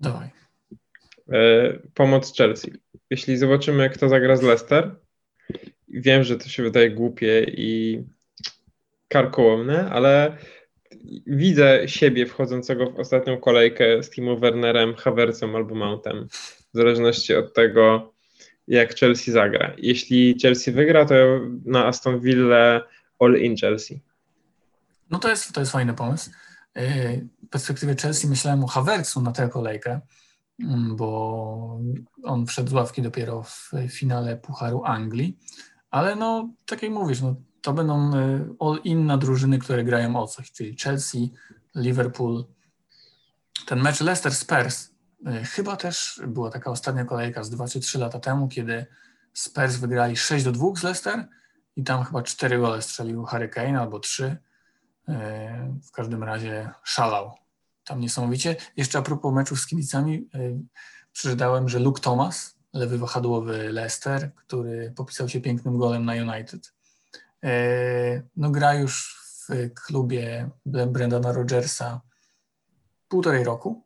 [0.00, 0.30] Dawaj.
[1.32, 2.72] E, pomoc Chelsea.
[3.10, 4.96] Jeśli zobaczymy, kto zagra z Leicester,
[5.88, 8.02] wiem, że to się wydaje głupie i
[9.08, 10.36] karkołomne, ale
[11.26, 16.28] widzę siebie wchodzącego w ostatnią kolejkę z Timo Wernerem, Havertzem albo Mountem,
[16.74, 18.14] w zależności od tego,
[18.68, 19.74] jak Chelsea zagra.
[19.78, 21.14] Jeśli Chelsea wygra, to
[21.64, 22.80] na Aston Villa
[23.18, 24.00] all in Chelsea.
[25.10, 26.30] No to jest, to jest fajny pomysł.
[26.74, 30.00] E, w perspektywie Chelsea myślałem o Havertzu na tę kolejkę,
[30.60, 31.80] mm, bo
[32.22, 35.38] on wszedł z ławki dopiero w finale Pucharu Anglii,
[35.90, 40.16] ale no, tak jak mówisz, no, to będą e, all in na drużyny, które grają
[40.16, 41.32] o coś, czyli Chelsea,
[41.74, 42.44] Liverpool.
[43.66, 44.97] Ten mecz Leicester-Spurs e,
[45.44, 48.86] chyba też była taka ostatnia kolejka z 2 czy 3 lata temu, kiedy
[49.32, 51.28] Spurs wygrali 6 do 2 z Leicester
[51.76, 54.36] i tam chyba 4 gole strzelił Harry Kane albo 3
[55.08, 57.32] E, w każdym razie szalał.
[57.84, 58.56] Tam niesamowicie.
[58.76, 60.38] Jeszcze a propos meczów z kibicami, e,
[61.12, 66.72] przeczytałem, że Luke Thomas, lewy wahadłowy Leicester, który popisał się pięknym golem na United,
[67.44, 72.00] e, no gra już w klubie Brendana Rogersa
[73.08, 73.84] półtorej roku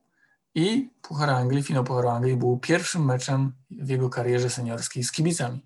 [0.55, 5.61] i Puchar Anglii, finał Pucharu Anglii był pierwszym meczem w jego karierze seniorskiej z kibicami.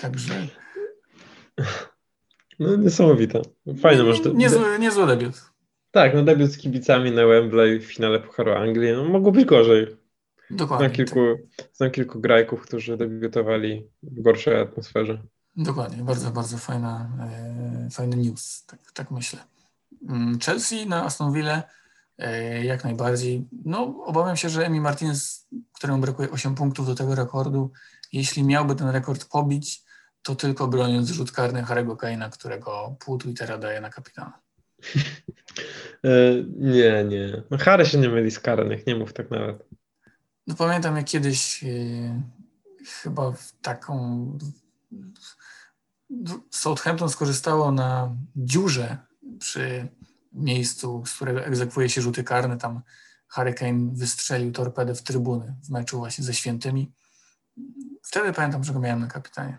[0.00, 0.48] Także
[2.58, 3.42] no niesamowite.
[3.80, 4.22] Fajne może.
[4.22, 5.52] Nie, niezły, niezły debiut.
[5.90, 8.92] Tak, no debiut z kibicami na Wembley w finale Pucharu Anglii.
[8.92, 9.96] No mogło być gorzej.
[10.50, 10.86] Dokładnie.
[10.86, 11.20] Znam kilku,
[11.72, 15.22] znam kilku grajków, którzy debiutowali w gorszej atmosferze.
[15.56, 19.40] Dokładnie, bardzo, bardzo fajna, e, fajny news, tak, tak myślę.
[20.08, 21.62] Mm, Chelsea na Aston Villa
[22.62, 23.46] jak najbardziej.
[23.64, 27.72] No, obawiam się, że Emi Martinez, któremu brakuje 8 punktów do tego rekordu,
[28.12, 29.82] jeśli miałby ten rekord pobić,
[30.22, 34.32] to tylko broniąc rzut karny Harry'ego Kane'a, którego pół Twittera daje na kapitana.
[36.04, 37.42] E, nie, nie.
[37.50, 39.64] No Harry się nie myli z karnych, nie mów tak nawet.
[40.46, 42.22] No pamiętam jak kiedyś yy,
[43.02, 44.38] chyba w taką
[46.50, 48.96] Southampton skorzystało na dziurze
[49.38, 49.88] przy
[50.34, 52.58] miejscu, z którego egzekwuje się rzuty karne.
[52.58, 52.80] Tam
[53.28, 56.92] Harry Kane wystrzelił torpedę w trybuny w meczu właśnie ze Świętymi.
[58.02, 59.58] Wtedy pamiętam, że go miałem na kapitanie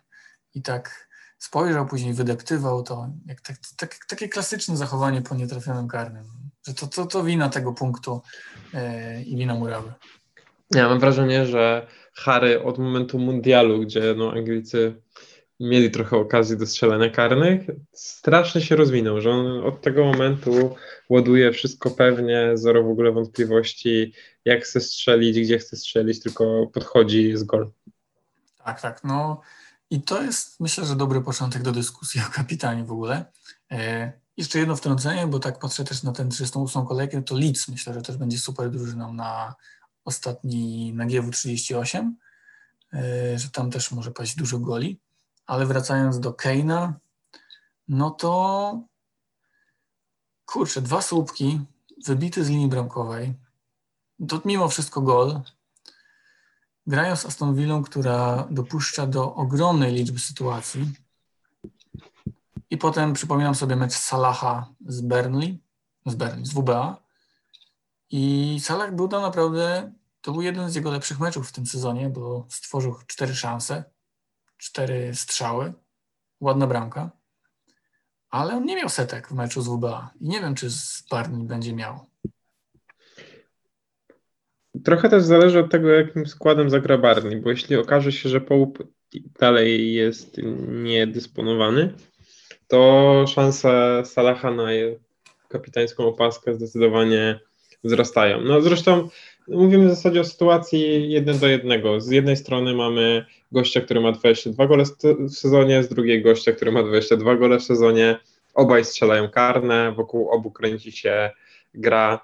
[0.54, 1.08] i tak
[1.38, 6.26] spojrzał, później wydeptywał to, jak tak, tak, takie klasyczne zachowanie po nietrafionym karnym,
[6.68, 8.22] że to, to, to wina tego punktu
[8.74, 9.94] yy, i wina Murawy.
[10.72, 15.02] Ja mam wrażenie, że Harry od momentu mundialu, gdzie no, Anglicy
[15.70, 17.62] mieli trochę okazji do strzelania karnych,
[17.94, 20.76] strasznie się rozwinął, że on od tego momentu
[21.10, 24.14] ładuje wszystko pewnie, zero w ogóle wątpliwości,
[24.46, 27.72] jak chce strzelić, gdzie chce strzelić, tylko podchodzi z gol.
[28.64, 29.42] Tak, tak, no
[29.90, 33.26] i to jest, myślę, że dobry początek do dyskusji o kapitanie w ogóle.
[33.72, 37.94] E, jeszcze jedno wtrącenie, bo tak patrzę też na tę 38 kolejkę, to Leeds myślę,
[37.94, 39.56] że też będzie super drużyną na
[40.06, 42.12] ostatni, na GW38,
[42.94, 45.00] e, że tam też może paść dużo goli.
[45.46, 46.94] Ale wracając do Keina,
[47.88, 48.82] no to
[50.46, 51.62] kurczę, dwa słupki,
[52.06, 53.34] wybity z linii bramkowej,
[54.28, 55.42] to mimo wszystko gol,
[56.88, 60.94] grają z Aston Villą, która dopuszcza do ogromnej liczby sytuacji.
[62.70, 65.60] I potem przypominam sobie mecz Salaha z Burnley,
[66.06, 66.98] z Burnley, z WBA.
[68.10, 72.10] I Salah był tam naprawdę, to był jeden z jego lepszych meczów w tym sezonie,
[72.10, 73.84] bo stworzył cztery szanse,
[74.64, 75.74] cztery strzały,
[76.40, 77.12] ładna bramka.
[78.30, 81.48] Ale on nie miał setek w meczu z WBA i nie wiem, czy z Burnley
[81.48, 82.06] będzie miał.
[84.84, 88.84] Trochę też zależy od tego, jakim składem zagra Barney, bo jeśli okaże się, że Pope
[89.40, 90.38] dalej jest
[90.68, 91.94] niedysponowany,
[92.68, 94.68] to szanse Salaha na
[95.48, 97.40] kapitańską opaskę zdecydowanie
[97.84, 98.42] wzrastają.
[98.42, 99.10] No zresztą
[99.48, 102.02] mówimy w zasadzie o sytuacji jeden do jednego.
[102.02, 104.84] Z jednej strony mamy gościa, który ma 22 gole
[105.30, 108.20] w sezonie, z drugiej gościa, który ma 22 gole w sezonie.
[108.54, 111.32] Obaj strzelają karne, wokół obu kręci się
[111.74, 112.20] gra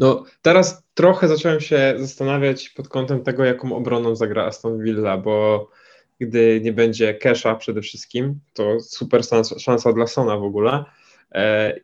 [0.00, 5.68] no, teraz trochę zacząłem się zastanawiać pod kątem tego, jaką obroną zagra Aston Villa, bo
[6.20, 9.22] gdy nie będzie Kesha przede wszystkim, to super
[9.58, 10.84] szansa, dla Sona w ogóle,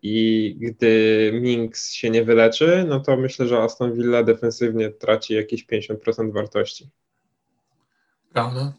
[0.02, 5.66] i gdy Minks się nie wyleczy, no to myślę, że Aston Villa defensywnie traci jakieś
[5.66, 6.90] 50% wartości.
[8.32, 8.72] Prawda,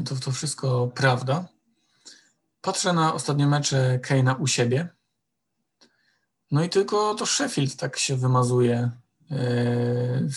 [0.00, 1.48] y, to, to wszystko prawda.
[2.60, 4.88] Patrzę na ostatnie mecze Keina u siebie.
[6.50, 8.90] No i tylko to Sheffield tak się wymazuje.
[9.32, 10.28] Y,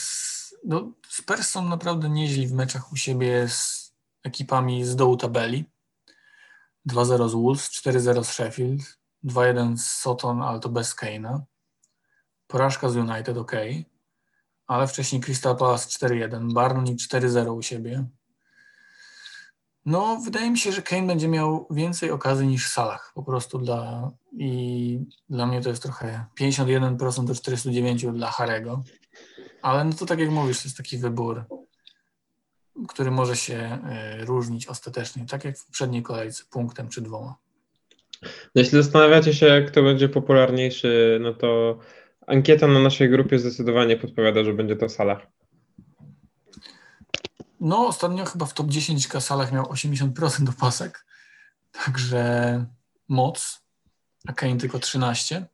[0.64, 5.66] no, Spurs są naprawdę nieźli w meczach u siebie z ekipami z dołu tabeli.
[6.90, 8.82] 2-0 z Wolves, 4-0 z Sheffield,
[9.26, 11.44] 2-1 z Soton, ale to bez Keina.
[12.48, 13.52] Porażka z United, ok.
[14.68, 18.06] Ale wcześniej Crystal Palace 4-1, Barney 4-0 u siebie.
[19.86, 23.12] No, wydaje mi się, że Kane będzie miał więcej okazji niż Salah.
[23.16, 24.12] Po prostu dla.
[24.38, 25.00] I
[25.30, 28.84] dla mnie to jest trochę 51% do 49% dla Harego.
[29.62, 31.46] Ale no to tak jak mówisz, to jest taki wybór,
[32.88, 33.80] który może się
[34.22, 37.43] y, różnić ostatecznie, tak jak w poprzedniej kolejce, punktem czy dwoma.
[38.24, 41.80] No jeśli zastanawiacie się, kto będzie popularniejszy, no to
[42.28, 45.28] ankieta na naszej grupie zdecydowanie podpowiada, że będzie to Salah.
[47.60, 51.06] No, ostatnio chyba w top 10 kasalach miał 80% opasek,
[51.72, 52.66] także
[53.08, 53.64] moc,
[54.28, 55.46] a Kane tylko 13.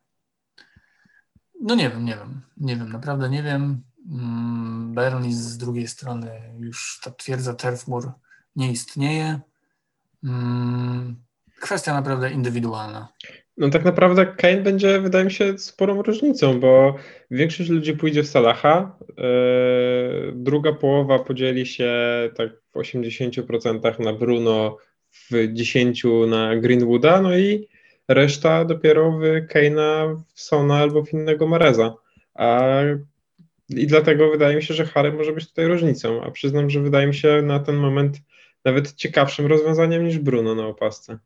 [1.62, 3.84] No nie wiem, nie wiem, nie wiem, naprawdę nie wiem.
[4.12, 8.12] Mm, Burnley z drugiej strony już ta twierdza Turfmur
[8.56, 9.40] nie istnieje.
[10.24, 11.24] Mm,
[11.60, 13.08] kwestia naprawdę indywidualna.
[13.58, 16.96] No tak naprawdę Kane będzie, wydaje mi się, sporą różnicą, bo
[17.32, 21.92] większość ludzi pójdzie w Salaha, yy, druga połowa podzieli się
[22.36, 24.78] tak w 80% na Bruno,
[25.12, 27.68] w 10% na Greenwooda, no i
[28.08, 29.22] reszta dopiero w
[29.54, 31.96] Kane'a, w Sona albo w innego Mareza.
[32.34, 32.72] A,
[33.70, 37.08] I dlatego wydaje mi się, że Harry może być tutaj różnicą, a przyznam, że wydaje
[37.08, 38.18] mi się na ten moment
[38.66, 41.20] nawet ciekawszym rozwiązaniem niż Bruno na opasce.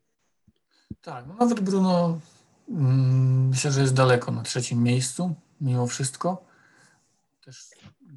[1.01, 2.19] Tak, no nawet Bruno
[2.69, 6.45] mm, myślę, że jest daleko na trzecim miejscu, mimo wszystko.
[7.41, 7.71] Też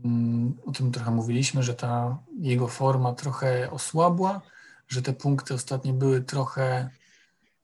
[0.05, 4.41] mm, o tym trochę mówiliśmy, że ta jego forma trochę osłabła,
[4.89, 6.91] że te punkty ostatnie były trochę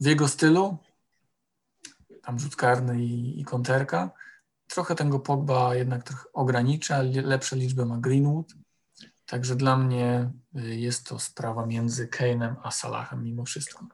[0.00, 0.78] w jego stylu,
[2.22, 4.10] tam rzut karny i, i konterka.
[4.68, 8.54] Trochę tego Pogba jednak trochę ogranicza, lepsze liczby ma Greenwood.
[9.26, 13.86] Także dla mnie y, jest to sprawa między Kane'em a Salahem mimo wszystko.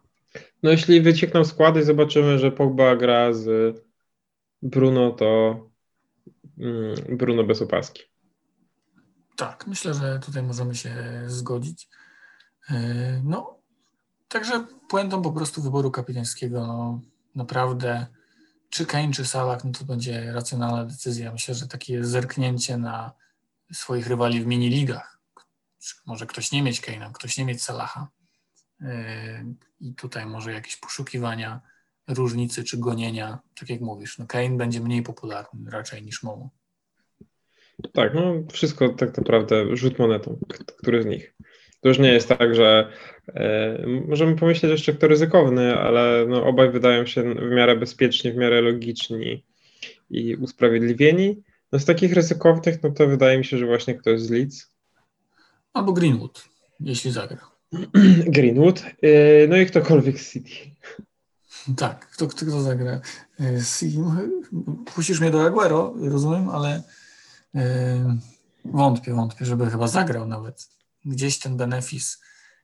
[0.63, 3.77] No jeśli wyciekną składy, zobaczymy, że Pogba gra z
[4.63, 5.61] Bruno, to
[6.59, 8.03] mm, Bruno bez opaski.
[9.37, 10.95] Tak, myślę, że tutaj możemy się
[11.27, 11.89] zgodzić.
[12.71, 12.75] Y,
[13.25, 13.59] no,
[14.29, 17.01] także puentą po prostu wyboru kapitańskiego, no
[17.35, 18.07] naprawdę
[18.71, 21.33] czy Kane, czy Salah, no to będzie racjonalna decyzja.
[21.33, 23.13] Myślę, że takie zerknięcie na
[23.73, 25.19] swoich rywali w mini-ligach.
[26.07, 28.09] Może ktoś nie mieć Kane'a, ktoś nie mieć Salaha.
[29.81, 31.61] I tutaj może jakieś poszukiwania
[32.09, 36.51] różnicy czy gonienia, tak jak mówisz, no Kane będzie mniej popularny raczej niż Momo.
[37.93, 40.39] Tak, no wszystko tak naprawdę rzut monetą,
[40.79, 41.35] który z nich.
[41.81, 42.93] To już nie jest tak, że
[43.29, 48.37] e, możemy pomyśleć jeszcze, kto ryzykowny, ale no, obaj wydają się w miarę bezpieczni, w
[48.37, 49.45] miarę logiczni
[50.11, 51.43] i usprawiedliwieni.
[51.73, 54.73] No z takich ryzykownych, no to wydaje mi się, że właśnie ktoś z Leeds.
[55.73, 56.49] Albo Greenwood,
[56.81, 57.58] jeśli zagra.
[58.35, 60.55] Greenwood, e, no i ktokolwiek z City.
[61.77, 63.01] Tak, kto, kto, kto zagra?
[63.41, 63.61] E,
[64.95, 66.83] puścisz mnie do Aguero, rozumiem, ale
[67.55, 68.19] e,
[68.65, 70.69] wątpię, wątpię, żeby chyba zagrał nawet
[71.05, 72.21] gdzieś ten benefis,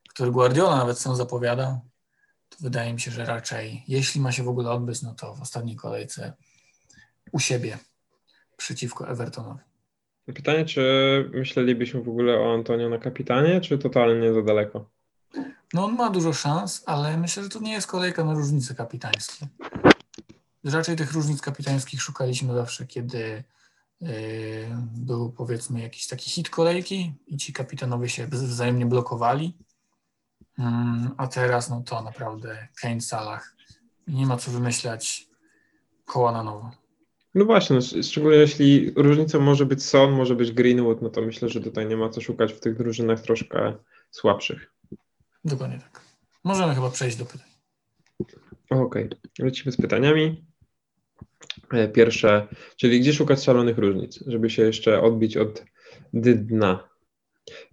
[0.08, 1.80] który Guardiola nawet sam zapowiada,
[2.48, 5.42] to wydaje mi się, że raczej, jeśli ma się w ogóle odbyć, no to w
[5.42, 6.32] ostatniej kolejce
[7.32, 7.78] u siebie
[8.56, 9.60] przeciwko Evertonowi.
[10.34, 14.93] Pytanie, czy myślelibyśmy w ogóle o Antonio na kapitanie, czy totalnie za daleko?
[15.74, 19.46] No on ma dużo szans, ale myślę, że to nie jest kolejka na różnice kapitańskie.
[20.64, 23.44] Raczej tych różnic kapitańskich szukaliśmy zawsze, kiedy
[24.00, 24.08] Yy,
[24.96, 29.56] był powiedzmy jakiś taki hit kolejki i ci kapitanowie się wzajemnie blokowali.
[30.58, 33.54] Mm, a teraz no to naprawdę Kane Salah.
[34.06, 35.26] Nie ma co wymyślać
[36.04, 36.70] koła na nowo.
[37.34, 41.48] No właśnie, no, szczególnie jeśli różnicą może być Son, może być Greenwood, no to myślę,
[41.48, 43.74] że tutaj nie ma co szukać w tych drużynach troszkę
[44.10, 44.73] słabszych.
[45.44, 46.00] Dokładnie tak.
[46.44, 47.48] Możemy chyba przejść do pytań.
[48.70, 49.18] Okej, okay.
[49.38, 50.44] lecimy z pytaniami.
[51.72, 55.64] E, pierwsze, czyli gdzie szukać szalonych różnic, żeby się jeszcze odbić od
[56.12, 56.88] dna.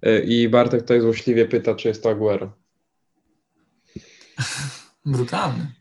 [0.01, 2.53] E, I Bartek tutaj złośliwie pyta, czy jest to Aguero.
[5.05, 5.71] Brutalny.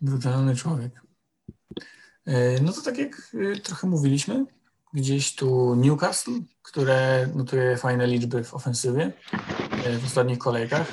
[0.00, 1.02] Brutalny człowiek.
[2.26, 4.46] E, no to tak jak trochę mówiliśmy,
[4.92, 9.12] gdzieś tu Newcastle, które notuje fajne liczby w ofensywie
[10.00, 10.92] w ostatnich kolejkach.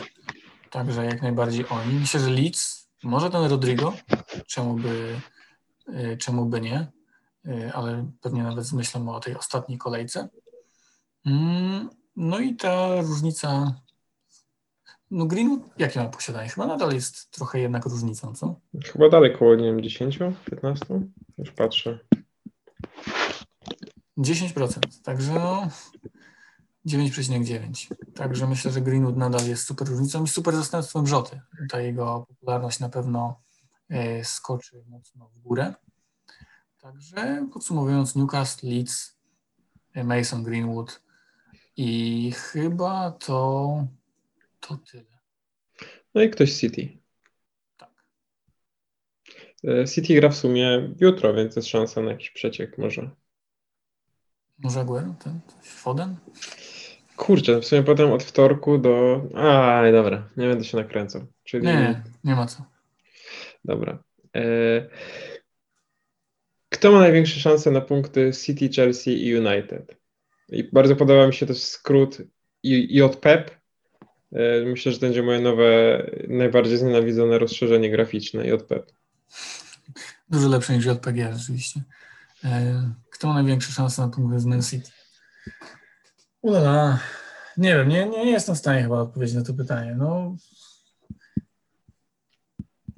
[0.70, 1.94] Także jak najbardziej oni.
[1.94, 3.94] Myślę, że Leeds, może ten Rodrigo,
[4.48, 5.16] czemu by,
[5.90, 6.88] y, czemu by nie,
[7.48, 10.30] y, ale pewnie nawet z myślą o tej ostatniej kolejce.
[11.26, 13.76] Mm, No i ta różnica,
[15.12, 16.50] no Greenwood jakie ma posiadanie?
[16.50, 18.60] Chyba nadal jest trochę jednak różnicą, co?
[18.94, 20.86] Chyba dalej koło, nie wiem, 10, 15?
[21.38, 22.00] Już patrzę.
[24.18, 25.68] 10%, także no
[26.88, 27.96] 9,9.
[28.16, 31.42] Także myślę, że Greenwood nadal jest super różnicą i super zastępstwem Rzoty.
[31.70, 33.42] Ta jego popularność na pewno
[33.90, 35.74] e, skoczy mocno w górę.
[36.82, 39.18] Także podsumowując, Newcastle, Leeds,
[39.94, 41.02] e, Mason Greenwood
[41.78, 43.88] i chyba to,
[44.60, 45.20] to tyle.
[46.16, 46.98] No i ktoś City.
[47.78, 48.06] Tak.
[49.64, 53.23] E, City gra w sumie jutro, więc jest szansa na jakiś przeciek może.
[54.64, 56.16] Może Aguero, ten Foden?
[57.16, 59.22] Kurczę, w sumie potem od wtorku do...
[59.36, 61.26] A, dobra, nie będę się nakręcał.
[61.44, 61.66] Czyli...
[61.68, 62.66] Nie, nie ma co.
[63.66, 64.04] Dobra.
[64.36, 64.42] E...
[66.70, 69.98] Kto ma największe szanse na punkty City, Chelsea i United?
[70.50, 72.18] I bardzo podoba mi się też skrót
[72.64, 73.52] JPEP.
[74.32, 78.92] E, Myślę, że to będzie moje nowe, najbardziej znienawidzone rozszerzenie graficzne JPEP.
[80.30, 81.82] Dużo lepsze niż JPG rzeczywiście.
[82.44, 84.92] E, Kto ma największe szanse na punkty z Man City?
[86.42, 87.00] Ulala.
[87.58, 89.96] Nie wiem, nie, nie jestem w stanie chyba odpowiedzieć na to pytanie.
[89.98, 90.36] No,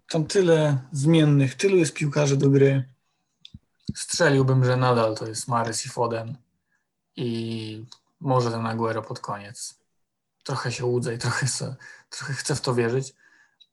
[0.09, 2.93] tam tyle zmiennych, tylu jest piłkarzy do gry.
[3.95, 6.37] Strzeliłbym, że nadal to jest Marys i Foden
[7.15, 7.85] i
[8.19, 9.79] może ten Aguero pod koniec.
[10.43, 11.75] Trochę się łudzę i trochę, se,
[12.09, 13.13] trochę chcę w to wierzyć.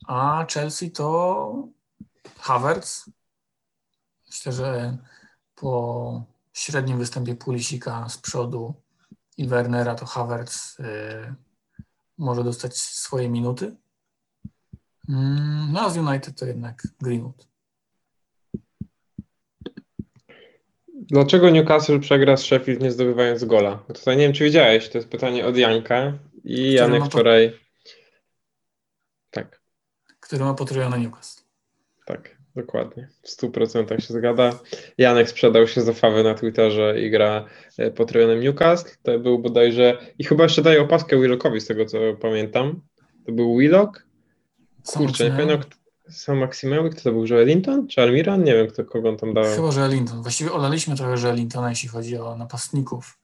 [0.07, 1.69] A Chelsea to
[2.39, 3.11] Havertz.
[4.27, 4.99] Myślę, że
[5.63, 8.75] po średnim występie Pulisika z przodu
[9.37, 11.35] i Wernera to Havertz y,
[12.19, 13.77] może dostać swoje minuty.
[15.09, 17.47] Mm, No a z United to jednak Greenwood.
[20.95, 23.85] Dlaczego Newcastle przegra z Sheffield nie zdobywając gola?
[23.89, 27.59] No Tutaj nie wiem, czy widziałeś, to jest pytanie od Janka i Janek ma wczoraj...
[29.31, 29.61] Tak,
[30.21, 31.43] który ma potrojone Newcastle.
[32.07, 33.09] tak, dokładnie.
[33.23, 34.59] W 100% się zgadza.
[34.99, 37.45] Janek sprzedał się za fawę na Twitterze i gra
[37.79, 38.91] e, potrojonym Newcastle.
[39.03, 39.99] To był bodajże...
[40.19, 42.81] I chyba jeszcze daje opaskę Willockowi, z tego co pamiętam.
[43.27, 44.07] To był Willock?
[44.87, 45.61] Kurczę, nie pamiętam.
[46.11, 47.27] Sam Maximeły, kto to był?
[47.27, 48.45] Joelinton czy Almiran?
[48.45, 49.45] Nie wiem, kto, kogo on tam dał.
[49.45, 50.23] Chyba, że Ellington.
[50.23, 53.19] Właściwie olaliśmy trochę że Ellingtona, jeśli chodzi o napastników,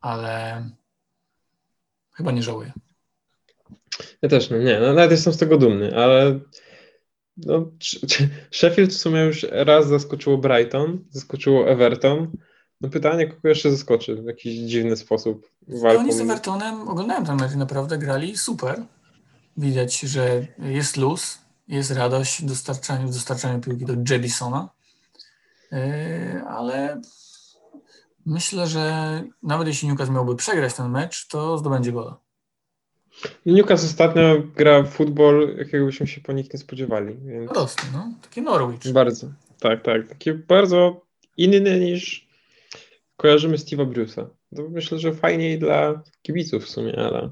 [0.00, 0.64] ale
[2.14, 2.72] chyba nie żałuję.
[4.22, 6.40] Ja też nie, nie, no, nawet jestem z tego dumny, ale
[7.36, 7.70] no,
[8.50, 12.32] Sheffield w sumie już raz zaskoczyło Brighton, zaskoczyło Everton.
[12.80, 16.00] No pytanie, kogo jeszcze zaskoczy w jakiś dziwny sposób No walką.
[16.02, 18.82] oni z Evertonem, oglądałem ten mecz naprawdę grali super.
[19.56, 24.68] Widać, że jest luz, jest radość w dostarczaniu, w dostarczaniu piłki do Jebisona,
[25.72, 27.00] Yy, ale
[28.26, 32.16] myślę, że nawet jeśli Newcastle miałby przegrać ten mecz, to zdobędzie gola.
[33.46, 38.14] Newcastle ostatnio gra w futbol, jakiego byśmy się po nich nie spodziewali, więc Radosny, no.
[38.22, 38.92] Taki Norwich.
[38.92, 39.26] bardzo,
[39.60, 41.00] tak, tak, taki bardzo
[41.36, 42.28] inny niż
[43.16, 44.26] kojarzymy Steve'a Bruce'a.
[44.56, 47.30] To myślę, że fajniej dla kibiców w sumie, ale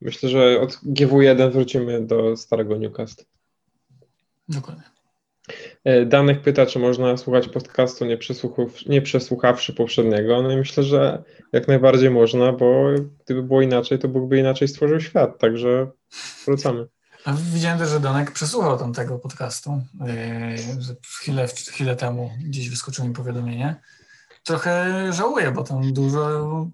[0.00, 3.24] myślę, że od GW1 wrócimy do starego Newcastle.
[4.48, 4.93] Dokładnie.
[5.84, 8.18] E, Danek pyta, czy można słuchać podcastu nie,
[8.86, 10.42] nie przesłuchawszy poprzedniego.
[10.42, 11.22] No i myślę, że
[11.52, 12.84] jak najbardziej można, bo
[13.24, 15.90] gdyby było inaczej, to Bóg by inaczej stworzył świat, także
[16.46, 16.86] wracamy.
[17.24, 19.82] A widziałem też, że Danek przesłuchał tamtego podcastu,
[20.78, 23.80] że chwilę, chwilę temu gdzieś wyskoczyło mi powiadomienie.
[24.44, 26.66] Trochę żałuję, bo tam dużo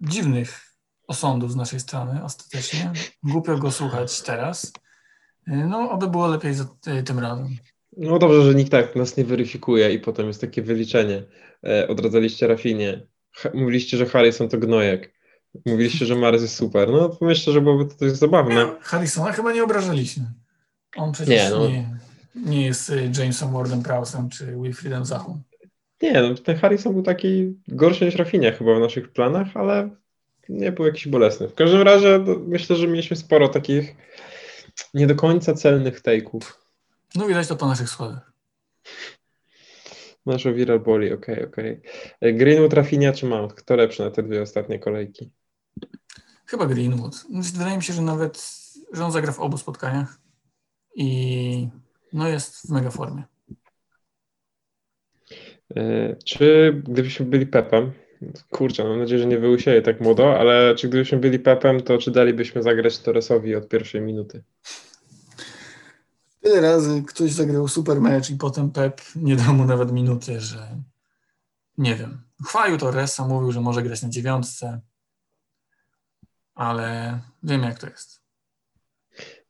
[0.00, 0.60] dziwnych
[1.06, 2.92] osądów z naszej strony ostatecznie.
[3.22, 4.72] Głupio go słuchać teraz.
[5.46, 6.54] Yy, No, oby było lepiej
[7.04, 7.56] tym razem.
[7.96, 11.22] No dobrze, że nikt tak nas nie weryfikuje i potem jest takie wyliczenie.
[11.66, 13.06] E, odradzaliście Rafinie.
[13.32, 15.14] Ha- Mówiliście, że Harrison to gnojek.
[15.66, 16.88] Mówiliście, że Mares jest super.
[16.90, 18.68] No myślę, że byłoby to dość zabawne.
[18.80, 20.24] Harrisona chyba nie obrażaliśmy.
[20.96, 21.68] On przecież Nie, no.
[21.68, 21.98] nie,
[22.34, 25.42] nie jest y, Jamesem Wardem Prowsem czy Wilfriedem Zachą.
[26.02, 29.90] Nie, no ten Harrison był taki gorszy niż Rafinia chyba w naszych planach, ale
[30.48, 31.48] nie był jakiś bolesny.
[31.48, 33.96] W każdym razie no, myślę, że mieliśmy sporo takich
[34.94, 36.40] nie do końca celnych take'ów.
[37.14, 38.32] No widać to po naszych słowach.
[40.26, 41.80] Nasza viral boli, okej, okej.
[42.20, 43.54] E, Greenwood, Rafinia czy Mount?
[43.54, 45.30] Kto lepszy na te dwie ostatnie kolejki?
[46.46, 47.24] Chyba Greenwood.
[47.52, 48.62] Wydaje mi się, że nawet,
[48.92, 50.18] że on zagra w obu spotkaniach
[50.94, 51.68] i
[52.12, 53.22] no jest w mega formie.
[55.76, 57.92] E, Czy gdybyśmy byli Pepem,
[58.50, 62.10] kurczę, mam nadzieję, że nie wyłysieje tak młodo, ale czy gdybyśmy byli Pepem, to czy
[62.10, 64.42] dalibyśmy zagrać Torresowi od pierwszej minuty?
[66.44, 70.80] Tyle razy ktoś zagrał super mecz i potem Pep nie dał mu nawet minuty, że
[71.78, 72.22] nie wiem.
[72.46, 74.80] Chwalił to Resa, mówił, że może grać na dziewiątce,
[76.54, 78.20] ale wiem jak to jest.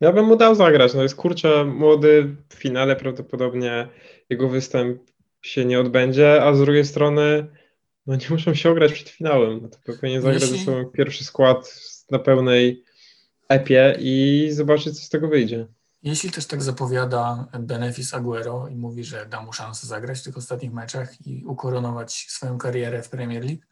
[0.01, 0.95] Ja bym mu dał zagrać.
[0.95, 3.89] No jest kurczę młody w finale prawdopodobnie
[4.31, 5.03] jego występ
[5.43, 7.47] się nie odbędzie, a z drugiej strony
[8.07, 9.59] no nie muszą się ograć przed finałem.
[9.63, 11.75] No to powinien zagrać Jeśli- ze sobą pierwszy skład
[12.11, 12.85] na pełnej
[13.49, 15.67] epie i zobaczyć, co z tego wyjdzie.
[16.05, 20.37] Jeśli też tak zapowiada Benefis Aguero i mówi, że da mu szansę zagrać w tych
[20.37, 23.63] ostatnich meczach i ukoronować swoją karierę w Premier League,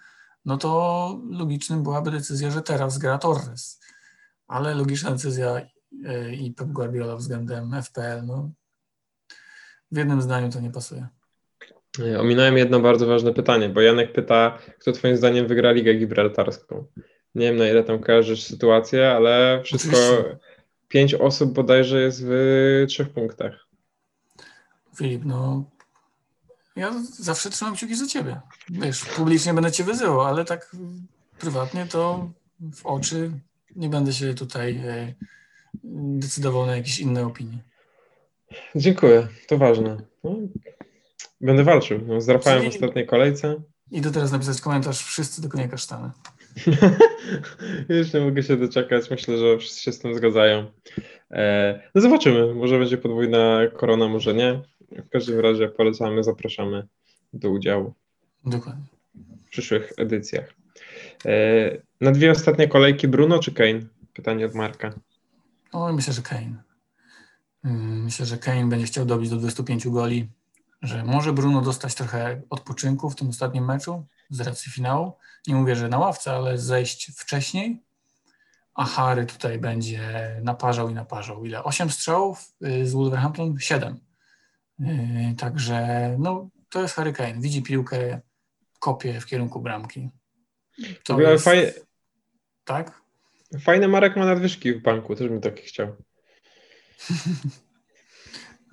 [0.45, 3.81] no to logicznym byłaby decyzja, że teraz gra Torres.
[4.47, 5.61] Ale logiczna decyzja
[5.93, 8.51] y, i Pep Guardiola względem FPL, no
[9.91, 11.09] w jednym zdaniu to nie pasuje.
[12.01, 16.87] E, Ominąłem jedno bardzo ważne pytanie, bo Janek pyta, kto twoim zdaniem wygra Ligę Gibraltarską.
[17.35, 20.39] Nie wiem, na ile tam kojarzysz sytuację, ale wszystko, Oczywiście.
[20.93, 23.67] Pięć osób bodajże jest w trzech punktach.
[24.97, 25.65] Filip, no
[26.77, 28.41] ja zawsze trzymam kciuki za ciebie.
[28.71, 30.77] Wiesz, publicznie będę cię wyzywał, ale tak
[31.39, 32.31] prywatnie to
[32.75, 33.31] w oczy
[33.77, 35.15] nie będę się tutaj e,
[35.85, 37.59] decydował na jakieś inne opinie.
[38.75, 40.03] Dziękuję, to ważne.
[40.25, 40.37] No,
[41.41, 42.01] będę walczył.
[42.07, 43.63] No, zdrapałem w ostatniej kolejce.
[43.91, 46.11] Idę teraz napisać komentarz wszyscy do konia kasztany.
[47.89, 49.11] Już nie mogę się doczekać.
[49.11, 50.67] Myślę, że wszyscy się z tym zgadzają.
[51.31, 52.55] E, no zobaczymy.
[52.55, 54.63] Może będzie podwójna korona, może nie.
[54.93, 56.87] W każdym razie polecamy, zapraszamy
[57.33, 57.95] do udziału
[58.47, 58.85] Dokładnie.
[59.47, 60.55] w przyszłych edycjach.
[61.27, 61.33] E,
[62.01, 63.81] na dwie ostatnie kolejki Bruno czy Kane?
[64.15, 64.93] Pytanie od Marka.
[65.73, 66.63] No myślę, że Kane.
[67.65, 70.29] Mm, Myślę, że Kane będzie chciał dobić do 25 goli,
[70.83, 75.13] że może Bruno dostać trochę odpoczynku w tym ostatnim meczu z racji finału.
[75.47, 77.83] Nie mówię, że na ławce, ale zejść wcześniej.
[78.75, 81.45] A Harry tutaj będzie naparzał i naparzał.
[81.45, 81.65] Ile?
[81.65, 83.59] 8 strzałów y, z Wolverhampton?
[83.59, 84.01] 7.
[84.79, 84.89] Yy,
[85.39, 87.41] Także no, to jest Harry Kane.
[87.41, 88.21] Widzi piłkę,
[88.79, 90.11] kopie w kierunku bramki.
[91.05, 91.73] To jest, faj,
[92.65, 93.03] tak?
[93.61, 95.97] fajny Marek ma nadwyżki w banku, też bym taki chciał.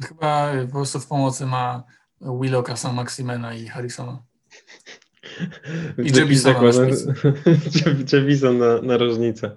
[0.07, 1.83] Chyba po prostu w pomocy ma
[2.21, 4.23] Willocka, San Maximena i Harrisona.
[5.97, 6.61] I Jebisona
[8.51, 9.55] na na, na rożnicę.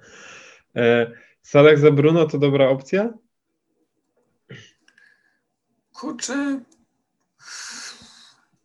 [0.77, 1.13] E,
[1.43, 3.13] Salah za Bruno to dobra opcja?
[5.93, 6.61] Kurczę,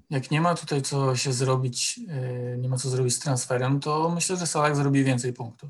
[0.09, 4.09] jak nie ma tutaj co się zrobić, yy, nie ma co zrobić z transferem, to
[4.15, 5.69] myślę, że Salah zrobi więcej punktów.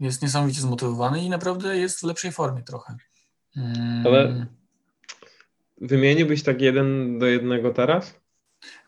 [0.00, 2.96] Jest niesamowicie zmotywowany i naprawdę jest w lepszej formie trochę.
[3.56, 4.46] Mm, Ale-
[5.80, 8.20] Wymieniłbyś tak jeden do jednego teraz?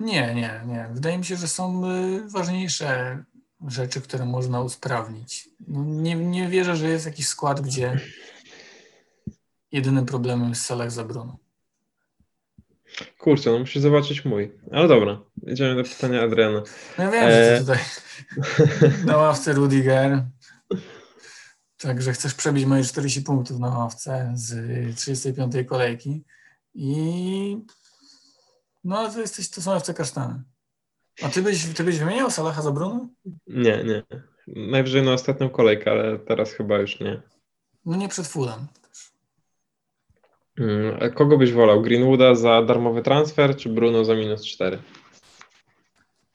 [0.00, 0.88] Nie, nie, nie.
[0.92, 3.24] Wydaje mi się, że są y, ważniejsze
[3.68, 5.48] rzeczy, które można usprawnić.
[5.68, 8.00] No, nie, nie wierzę, że jest jakiś skład, gdzie
[9.72, 11.38] jedynym problemem jest Salah za Bruno.
[13.18, 14.52] Kurczę, no musisz zobaczyć mój.
[14.72, 16.62] Ale dobra, idziemy do pytania Adriana.
[16.98, 17.58] No ja wiem, że E.
[17.58, 17.78] ty tutaj
[19.06, 20.24] na ławce Rudiger.
[21.78, 26.24] Także chcesz przebić moje 40 punktów na ławce z 35 kolejki.
[26.74, 27.58] I
[28.84, 30.42] no ale to jesteś, to są FC kasztany.
[31.22, 33.08] A ty byś, ty byś wymieniał Salaha za Bruno?
[33.46, 34.02] Nie, nie.
[34.46, 37.22] Najwyżej na ostatnią kolejkę, ale teraz chyba już nie.
[37.86, 38.66] No nie przed Fulham.
[40.58, 41.82] Mm, a kogo byś wolał?
[41.82, 44.78] Greenwooda za darmowy transfer, czy Bruno za minus 4?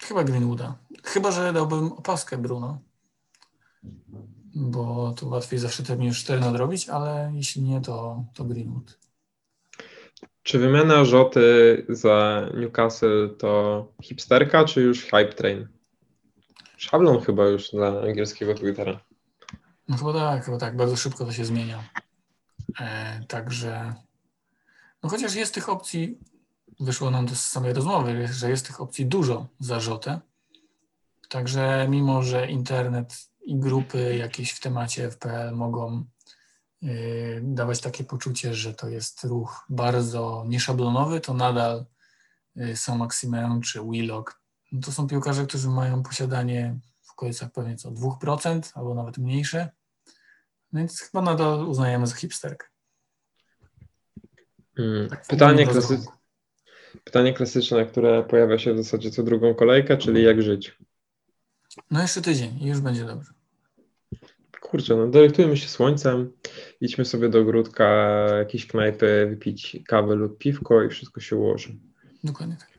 [0.01, 0.75] Chyba Greenwooda.
[1.03, 2.79] Chyba, że dałbym opaskę Bruno.
[4.55, 9.04] Bo to łatwiej zawsze te minus 4 nadrobić, ale jeśli nie, to, to Greenwood.
[10.45, 15.67] Czy wymiana Rzoty za Newcastle to hipsterka, czy już hype train?
[16.77, 18.99] Szablon chyba już dla angielskiego Twittera.
[19.87, 20.75] No chyba tak, chyba tak.
[20.77, 21.83] Bardzo szybko to się zmienia.
[22.79, 23.93] E, także,
[25.03, 26.19] no chociaż jest tych opcji,
[26.79, 30.19] wyszło nam to z samej rozmowy, że jest tych opcji dużo za Rzotę.
[31.29, 36.05] Także mimo, że internet i grupy jakieś w temacie FPL mogą
[37.41, 41.85] dawać takie poczucie, że to jest ruch bardzo nieszablonowy, to nadal
[42.57, 47.75] y, Sam Maximen czy Willock no to są piłkarze, którzy mają posiadanie w okolicach pewnie
[47.75, 49.69] co 2% albo nawet mniejsze.
[50.71, 52.67] No Więc chyba nadal uznajemy za hipsterkę.
[54.77, 55.09] Mm.
[55.09, 55.99] Tak Pytanie, klasy...
[57.03, 60.77] Pytanie klasyczne, które pojawia się w zasadzie co drugą kolejkę, czyli jak żyć?
[61.91, 63.33] No jeszcze tydzień i już będzie dobrze.
[64.69, 66.31] Kurczę, no delektujmy się słońcem,
[66.81, 67.85] idźmy sobie do ogródka,
[68.37, 71.75] jakiejś knajpy, wypić kawę lub piwko i wszystko się ułoży.
[72.23, 72.69] Dokładnie tak.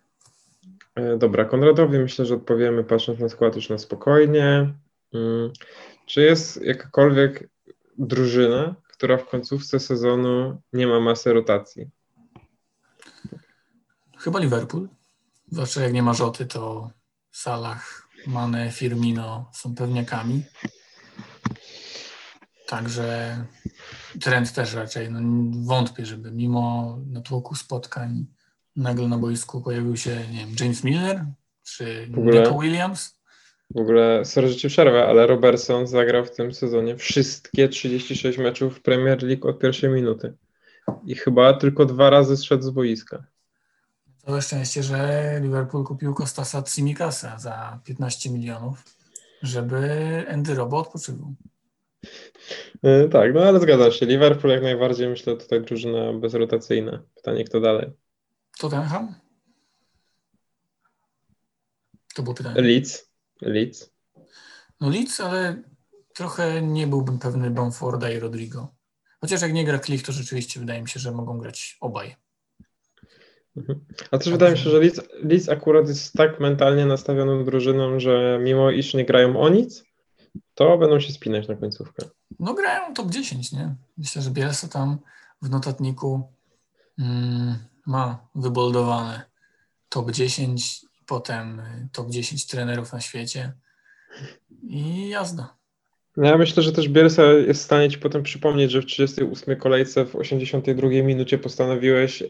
[0.95, 4.75] E, Dobra, Konradowi myślę, że odpowiemy patrząc na skład już na spokojnie.
[5.15, 5.51] Mm,
[6.07, 7.49] Czy jest jakakolwiek
[7.99, 11.91] drużyna, która w końcówce sezonu nie ma masy rotacji?
[14.19, 14.89] Chyba Liverpool.
[15.53, 16.91] Zwłaszcza jak nie ma Rzoty, to
[17.31, 20.43] Salah, Mane, Firmino są pewniakami.
[22.67, 23.37] Także
[24.21, 25.11] trend też raczej.
[25.11, 25.21] No,
[25.65, 28.27] wątpię, żeby mimo natłoku spotkań
[28.77, 31.25] nagle na boisku pojawił się, nie wiem, James Miller
[31.65, 33.17] czy ogóle- Nico Williams.
[33.75, 38.77] W ogóle, sorry, że ci przerwę, ale Robertson zagrał w tym sezonie wszystkie 36 meczów
[38.79, 40.35] w Premier League od pierwszej minuty.
[41.07, 43.25] I chyba tylko dwa razy zszedł z boiska.
[44.17, 48.85] Całe szczęście, że Liverpool kupił Kostasa Tsimikasa za 15 milionów,
[49.43, 49.89] żeby
[50.33, 51.35] Andy Robo odpoczywał.
[52.83, 54.07] Yy, tak, no ale zgadzam się.
[54.07, 57.03] Liverpool jak najbardziej, myślę, tutaj drużyna bezrotacyjna.
[57.15, 57.91] Pytanie, kto dalej?
[58.59, 59.15] Tottenham?
[62.15, 62.63] To było pytanie.
[62.63, 63.11] Leeds.
[63.43, 63.91] Leeds.
[64.81, 65.63] No Leeds, ale
[66.15, 68.75] trochę nie byłbym pewny Bamforda i Rodrigo.
[69.21, 72.17] Chociaż jak nie gra Klich, to rzeczywiście wydaje mi się, że mogą grać obaj.
[73.57, 73.85] Mhm.
[74.11, 78.41] A też wydaje mi się, że Leeds, Leeds akurat jest tak mentalnie nastawioną drużyną, że
[78.43, 79.85] mimo iż nie grają o nic,
[80.55, 82.07] to będą się spinać na końcówkę.
[82.41, 83.75] No grają top 10, nie?
[83.99, 84.99] Myślę, że Bielsa tam
[85.43, 86.33] w notatniku
[86.99, 87.57] mm,
[87.87, 89.23] ma wyboldowane
[89.89, 93.53] top 10, potem y, top 10 trenerów na świecie
[94.63, 95.57] i jazda.
[96.17, 99.57] No ja myślę, że też Bielsa jest w stanie ci potem przypomnieć, że w 38
[99.57, 102.27] kolejce w 82 minucie postanowiłeś e,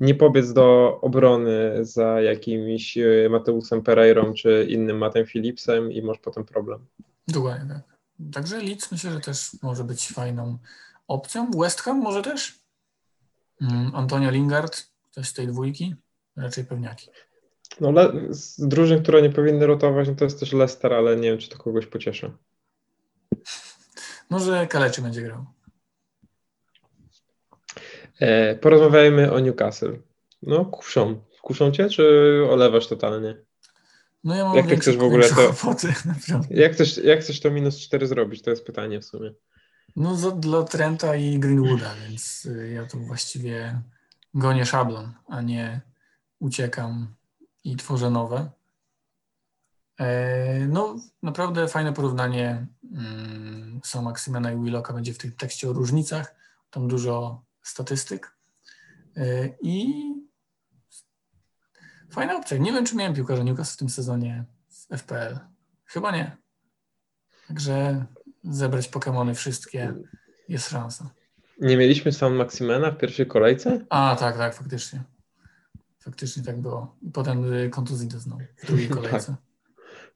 [0.00, 6.18] nie pobiec do obrony za jakimś e, Mateusem Pereirą czy innym Matem Philipsem i masz
[6.18, 6.86] potem problem.
[7.28, 7.96] Dokładnie tak.
[8.32, 10.58] Także Leeds myślę, że też może być fajną
[11.08, 11.50] opcją.
[11.50, 12.58] West Ham może też?
[13.62, 15.94] Mm, Antonio Lingard, ktoś z tej dwójki?
[16.36, 17.10] Raczej pewniaki.
[17.80, 17.92] No
[18.30, 21.48] z drużyn, które nie powinny rotować, no to jest też Leicester, ale nie wiem, czy
[21.48, 22.32] to kogoś pocieszy.
[24.30, 25.46] Może Kaleczy będzie grał.
[28.20, 29.98] E, porozmawiajmy o Newcastle.
[30.42, 31.20] No kuszą.
[31.42, 32.04] Kuszą cię, czy
[32.50, 33.36] olewasz totalnie?
[34.24, 35.94] No ja mam Jak ty chcesz w ogóle to- kłopoty.
[36.50, 38.42] Jak chcesz, jak chcesz to minus 4 zrobić?
[38.42, 39.32] To jest pytanie w sumie.
[39.96, 43.80] No za, dla Trenta i Greenwooda, więc y, ja tu właściwie
[44.34, 45.80] gonię szablon, a nie
[46.38, 47.14] uciekam
[47.64, 48.50] i tworzę nowe.
[50.00, 55.72] E, No, naprawdę fajne porównanie mm, są Maksymena i Willocka będzie w tym tekście o
[55.72, 56.34] różnicach.
[56.70, 58.36] Tam dużo statystyk.
[59.16, 60.04] E, I
[62.10, 62.56] fajna opcja.
[62.56, 65.38] Nie wiem, czy miałem piłkarza Newcastle w tym sezonie w FPL.
[65.84, 66.36] Chyba nie.
[67.48, 68.04] Także
[68.44, 69.94] zebrać Pokemony wszystkie
[70.48, 71.10] jest szansa.
[71.60, 73.84] Nie mieliśmy San Maximena w pierwszej kolejce?
[73.90, 75.02] A, tak, tak, faktycznie.
[75.98, 76.96] Faktycznie tak było.
[77.02, 79.36] I potem y, kontuzji doznał w drugiej kolejce.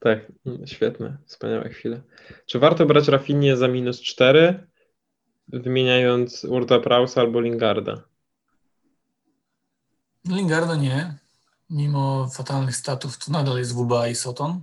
[0.01, 0.19] Tak,
[0.67, 2.03] świetne, wspaniałe chwile.
[2.47, 4.67] Czy warto brać Rafinię za minus 4,
[5.49, 8.03] wymieniając Urda Prausa albo Lingarda?
[10.25, 11.19] Lingarda nie.
[11.71, 14.63] Mimo fatalnych statów, to nadal jest WBA i Soton.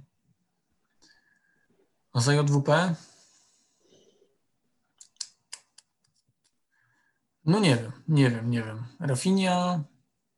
[2.13, 2.95] A za JWP?
[7.45, 8.83] No nie wiem, nie wiem, nie wiem.
[8.99, 9.83] Rafinha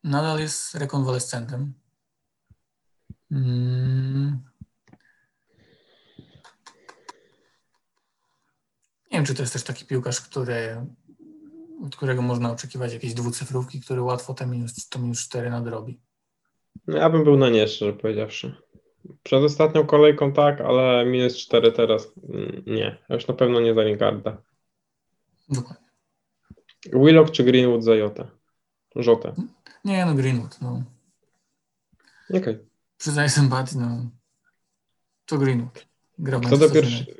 [0.04, 1.74] nadal jest rekonwalescentem.
[3.32, 4.49] Mm.
[9.20, 10.86] Wiem, czy to jest też taki piłkarz, który,
[11.86, 16.00] od którego można oczekiwać jakiejś dwucyfrówki, który łatwo te minus, to minus 4 nadrobi.
[16.87, 18.55] No, ja bym był na nie, szczerze powiedziawszy.
[19.24, 22.97] Przed ostatnią kolejką tak, ale minus 4 teraz mm, nie.
[23.09, 24.41] Już na pewno nie za Lingarda.
[25.50, 25.89] Dokładnie.
[26.93, 28.28] Willock czy Greenwood za Jotę?
[28.96, 29.33] Żotę.
[29.86, 30.83] Nie, no Greenwood, no.
[32.33, 32.59] Okej.
[32.97, 34.09] Przyznaję sympatii, no.
[35.25, 35.86] To Greenwood.
[36.20, 37.18] Gra Kto, do pierwszy.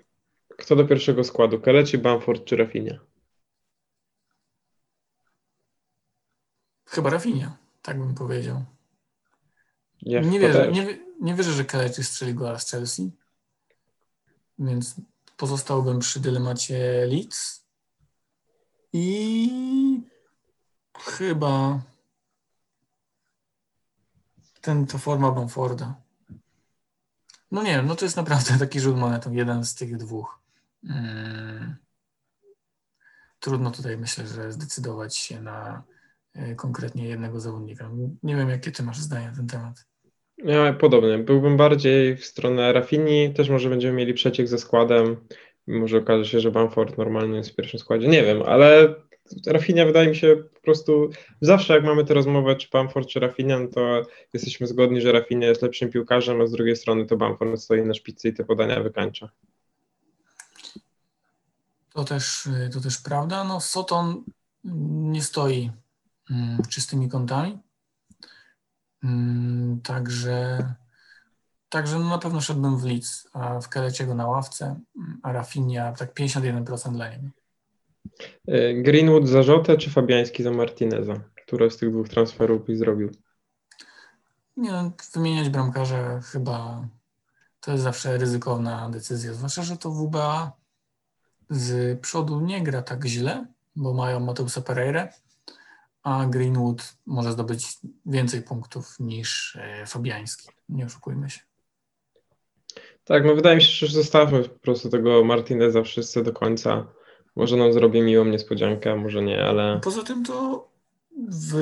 [0.60, 1.60] Kto do pierwszego składu?
[1.60, 3.00] Keleci, Bamford czy Rafinha?
[6.86, 8.66] Chyba Rafinha, tak bym powiedział.
[10.02, 13.12] Ja nie, wierzę, nie, nie wierzę, że Kelechi strzeli gola z Chelsea,
[14.60, 14.96] więc
[15.38, 17.66] pozostałbym przy dylemacie Leeds
[18.94, 19.50] i
[21.00, 21.82] chyba
[24.62, 25.96] ten to forma Bamforda.
[27.52, 30.39] No nie no to jest naprawdę taki rzut monetą, jeden z tych dwóch.
[30.84, 31.76] Mm.
[33.40, 35.84] Trudno tutaj myślę, że zdecydować się na
[36.34, 37.92] e, konkretnie jednego zawodnika.
[38.24, 39.86] Nie wiem, jakie ty masz zdanie na ten temat.
[40.38, 41.18] Ja podobnie.
[41.18, 43.34] Byłbym bardziej w stronę Rafini.
[43.34, 45.18] Też może będziemy mieli przeciek ze składem.
[45.68, 48.08] Może okaże się, że Bamford normalnie jest w pierwszym składzie.
[48.08, 48.96] Nie wiem, ale
[49.48, 51.10] Rafinha wydaje mi się po prostu
[51.42, 54.02] zawsze jak mamy tę rozmowę, czy Bamford, czy Rafinha, no to
[54.34, 57.94] jesteśmy zgodni, że Rafinha jest lepszym piłkarzem, a z drugiej strony to Bamford stoi na
[57.94, 59.30] szpicy i te podania wykańcza.
[62.00, 63.44] To też, y, to też prawda.
[63.44, 64.24] No, Soton
[64.64, 65.72] nie stoi
[66.32, 67.60] mm, czystymi kątami.
[69.04, 70.66] Mm, Także,
[71.70, 75.92] także no na pewno szedłbym w Leeds, a w Keleciego na ławce, mm, a Rafinha
[75.92, 77.28] tak 51% dla niego.
[78.50, 81.14] Y, Greenwood za Rzotę czy Fabiański za Martineza?
[81.46, 83.12] Które z tych dwóch transferów byś zrobił?
[84.58, 86.88] Nie no, wymieniać bramkarza chyba
[87.60, 90.59] to jest zawsze ryzykowna decyzja, zwłaszcza, że to WBA
[91.50, 93.46] z przodu nie gra tak źle,
[93.76, 95.10] bo mają Mateusa Pereira,
[96.04, 100.50] a Greenwood może zdobyć więcej punktów niż e, Fabiański.
[100.70, 101.40] Nie oszukujmy się.
[103.04, 106.88] Tak, no wydaje mi się, że zostawmy po prostu tego Martineza wszyscy do końca.
[107.36, 110.68] Może nam zrobi miłą niespodziankę, może nie, ale Poza tym to
[111.32, 111.56] w,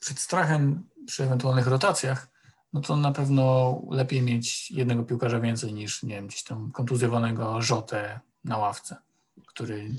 [0.00, 2.28] przed strachem przy ewentualnych rotacjach,
[2.72, 7.62] no to na pewno lepiej mieć jednego piłkarza więcej niż, nie wiem, gdzieś tam kontuzjowanego
[7.62, 8.96] Rzotę na ławce,
[9.46, 9.90] który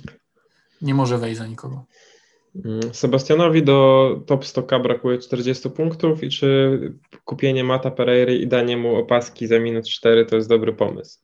[0.81, 1.85] nie może wejść za nikogo.
[2.65, 6.79] mm, Sebastianowi do top 100k brakuje 40 punktów i czy
[7.25, 11.19] kupienie Mata Pereiry i danie mu opaski za minus 4 to jest dobry pomysł?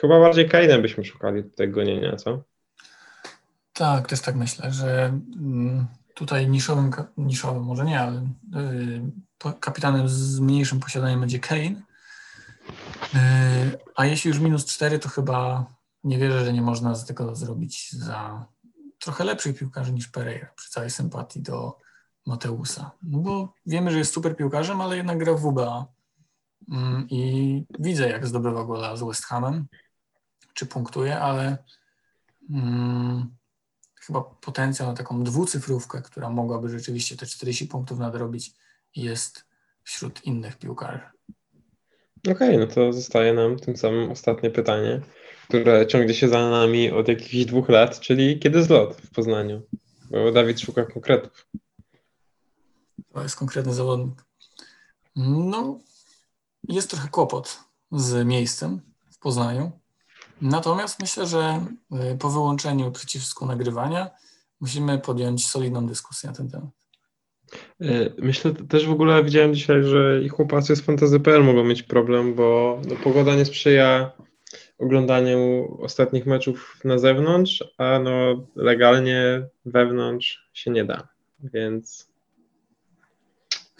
[0.00, 2.42] Chyba bardziej Kainem byśmy szukali tutaj gonienia, co?
[3.72, 5.04] Tak, też tak myślę, że
[5.36, 8.28] mm, tutaj niszowym, niszowym może nie, ale
[9.46, 11.82] y, kapitanem z mniejszym posiadaniem będzie Kane.
[13.14, 15.66] Y, a jeśli już minus 4, to chyba
[16.04, 18.46] nie wierzę, że nie można z tego zrobić za
[18.98, 21.78] trochę lepszych piłkarzy niż Pereira, przy całej sympatii do
[22.26, 22.90] Mateusa.
[23.02, 25.86] No bo wiemy, że jest super piłkarzem, ale jednak gra w WBA.
[26.70, 29.66] Mm, I widzę, jak zdobywa gola z West Hamem,
[30.54, 31.58] czy punktuje, ale
[32.50, 33.36] mm,
[34.00, 38.52] chyba potencjał na taką dwucyfrówkę, która mogłaby rzeczywiście te 40 punktów nadrobić,
[38.96, 39.44] jest
[39.82, 41.00] wśród innych piłkarzy.
[42.30, 45.00] Okej, no to zostaje nam tym samym ostatnie pytanie,
[45.48, 49.62] które ciągnie się za nami od jakichś dwóch lat, czyli kiedy zlot w Poznaniu?
[50.10, 51.48] Bo Dawid szuka konkretów.
[53.12, 54.24] To jest konkretny zawodnik.
[55.16, 55.78] No,
[56.68, 57.60] jest trochę kłopot
[57.92, 58.80] z miejscem
[59.10, 59.72] w Poznaniu.
[60.40, 61.66] Natomiast myślę, że
[62.12, 64.10] y, po wyłączeniu przycisku nagrywania
[64.60, 66.70] musimy podjąć solidną dyskusję na ten temat.
[67.82, 72.34] Y, Myślę też w ogóle widziałem dzisiaj, że i chłopacy z Fantasy.pl mogą mieć problem,
[72.34, 74.12] bo no, pogoda nie sprzyja
[74.78, 81.08] oglądaniu ostatnich meczów na zewnątrz, a no legalnie wewnątrz się nie da,
[81.40, 82.14] więc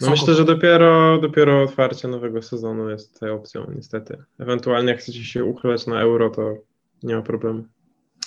[0.01, 4.23] no myślę, że dopiero, dopiero otwarcie nowego sezonu jest tutaj opcją niestety.
[4.39, 6.57] Ewentualnie jak chcecie się uchylać na euro, to
[7.03, 7.65] nie ma problemu.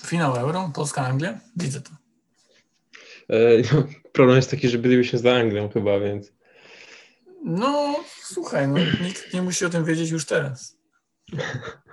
[0.07, 1.90] Finał Euro, Polska-Anglia, widzę to.
[3.28, 6.32] E, no, Problem jest taki, że bylibyśmy za Anglią chyba, więc
[7.45, 10.78] No, słuchaj, no, nikt nie musi o tym wiedzieć już teraz.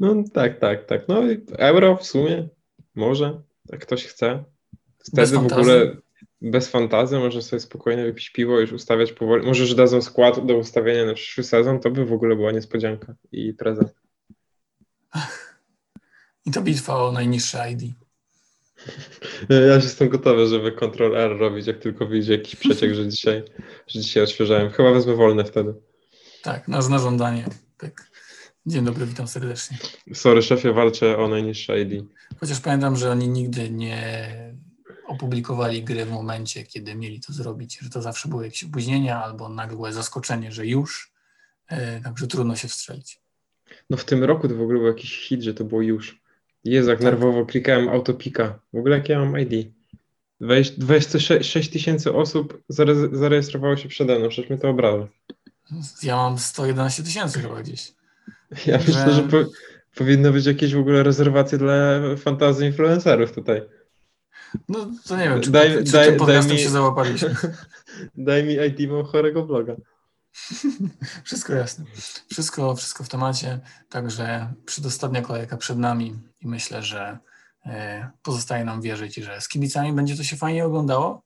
[0.00, 1.08] No tak, tak, tak.
[1.08, 2.48] No i euro w sumie
[2.94, 4.44] może, jak ktoś chce.
[5.12, 5.96] Wtedy w ogóle
[6.42, 9.46] bez fantazji może sobie spokojnie wypić piwo i już ustawiać powoli.
[9.46, 13.14] Może, że dadzą skład do ustawienia na przyszły sezon, to by w ogóle była niespodzianka
[13.32, 13.94] i prezent.
[16.46, 17.94] I to bitwa o najniższe ID.
[19.48, 23.42] Ja już jestem gotowy, żeby Ctrl R robić, jak tylko wyjdzie jakiś przeciek, że dzisiaj,
[23.86, 24.70] że dzisiaj odświeżałem.
[24.70, 25.74] Chyba wezmę wolne wtedy.
[26.42, 27.44] Tak, na, na żądanie.
[27.78, 28.09] Tak.
[28.66, 29.78] Dzień dobry, witam serdecznie.
[30.14, 32.04] Sorry, szefie, walczę o najniższe ID.
[32.40, 34.26] Chociaż pamiętam, że oni nigdy nie
[35.06, 39.48] opublikowali gry w momencie, kiedy mieli to zrobić, że to zawsze były jakieś opóźnienia albo
[39.48, 41.12] nagłe zaskoczenie, że już,
[41.68, 43.20] e, także trudno się wstrzelić.
[43.90, 46.20] No w tym roku to w ogóle był jakiś hit, że to było już.
[46.64, 47.04] Jezu, jak Tak.
[47.04, 48.58] nerwowo klikałem autopika.
[48.72, 49.72] W ogóle jak ja mam ID?
[50.40, 55.08] 20 26 tysięcy osób zare- zarejestrowało się przede mną, przecież mnie to obraża.
[56.02, 57.92] Ja mam 111 tysięcy chyba gdzieś.
[58.66, 59.36] Ja Że- myślę, że po,
[59.94, 63.62] powinno być jakieś w ogóle rezerwacje dla fantazy influencerów tutaj.
[64.68, 67.36] No to nie wiem, czy, Daj- pod, czy daj- mi- się załapaliśmy.
[68.16, 69.74] Daj mi ID, mam chorego vloga.
[71.24, 71.84] Wszystko jasne.
[72.32, 73.60] Wszystko, wszystko w temacie.
[73.88, 77.18] Także przedostatnia kolejka przed nami i myślę, że
[77.66, 81.22] e, pozostaje nam wierzyć, że z kibicami będzie to się fajnie oglądało.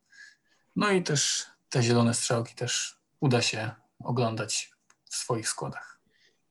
[0.76, 4.70] No i też te zielone strzałki też uda się oglądać
[5.10, 5.93] w swoich składach.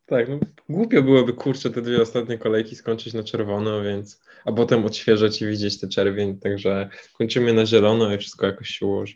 [0.05, 0.39] Tak, no,
[0.69, 5.47] głupio byłoby, kurczę, te dwie ostatnie kolejki skończyć na czerwono, więc a potem odświeżać i
[5.47, 9.15] widzieć te czerwień, także kończymy na zielono i wszystko jakoś się ułoży.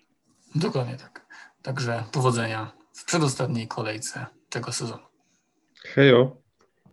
[0.56, 1.26] Dokładnie tak.
[1.62, 5.04] Także powodzenia w przedostatniej kolejce tego sezonu.
[5.84, 6.47] Hejo.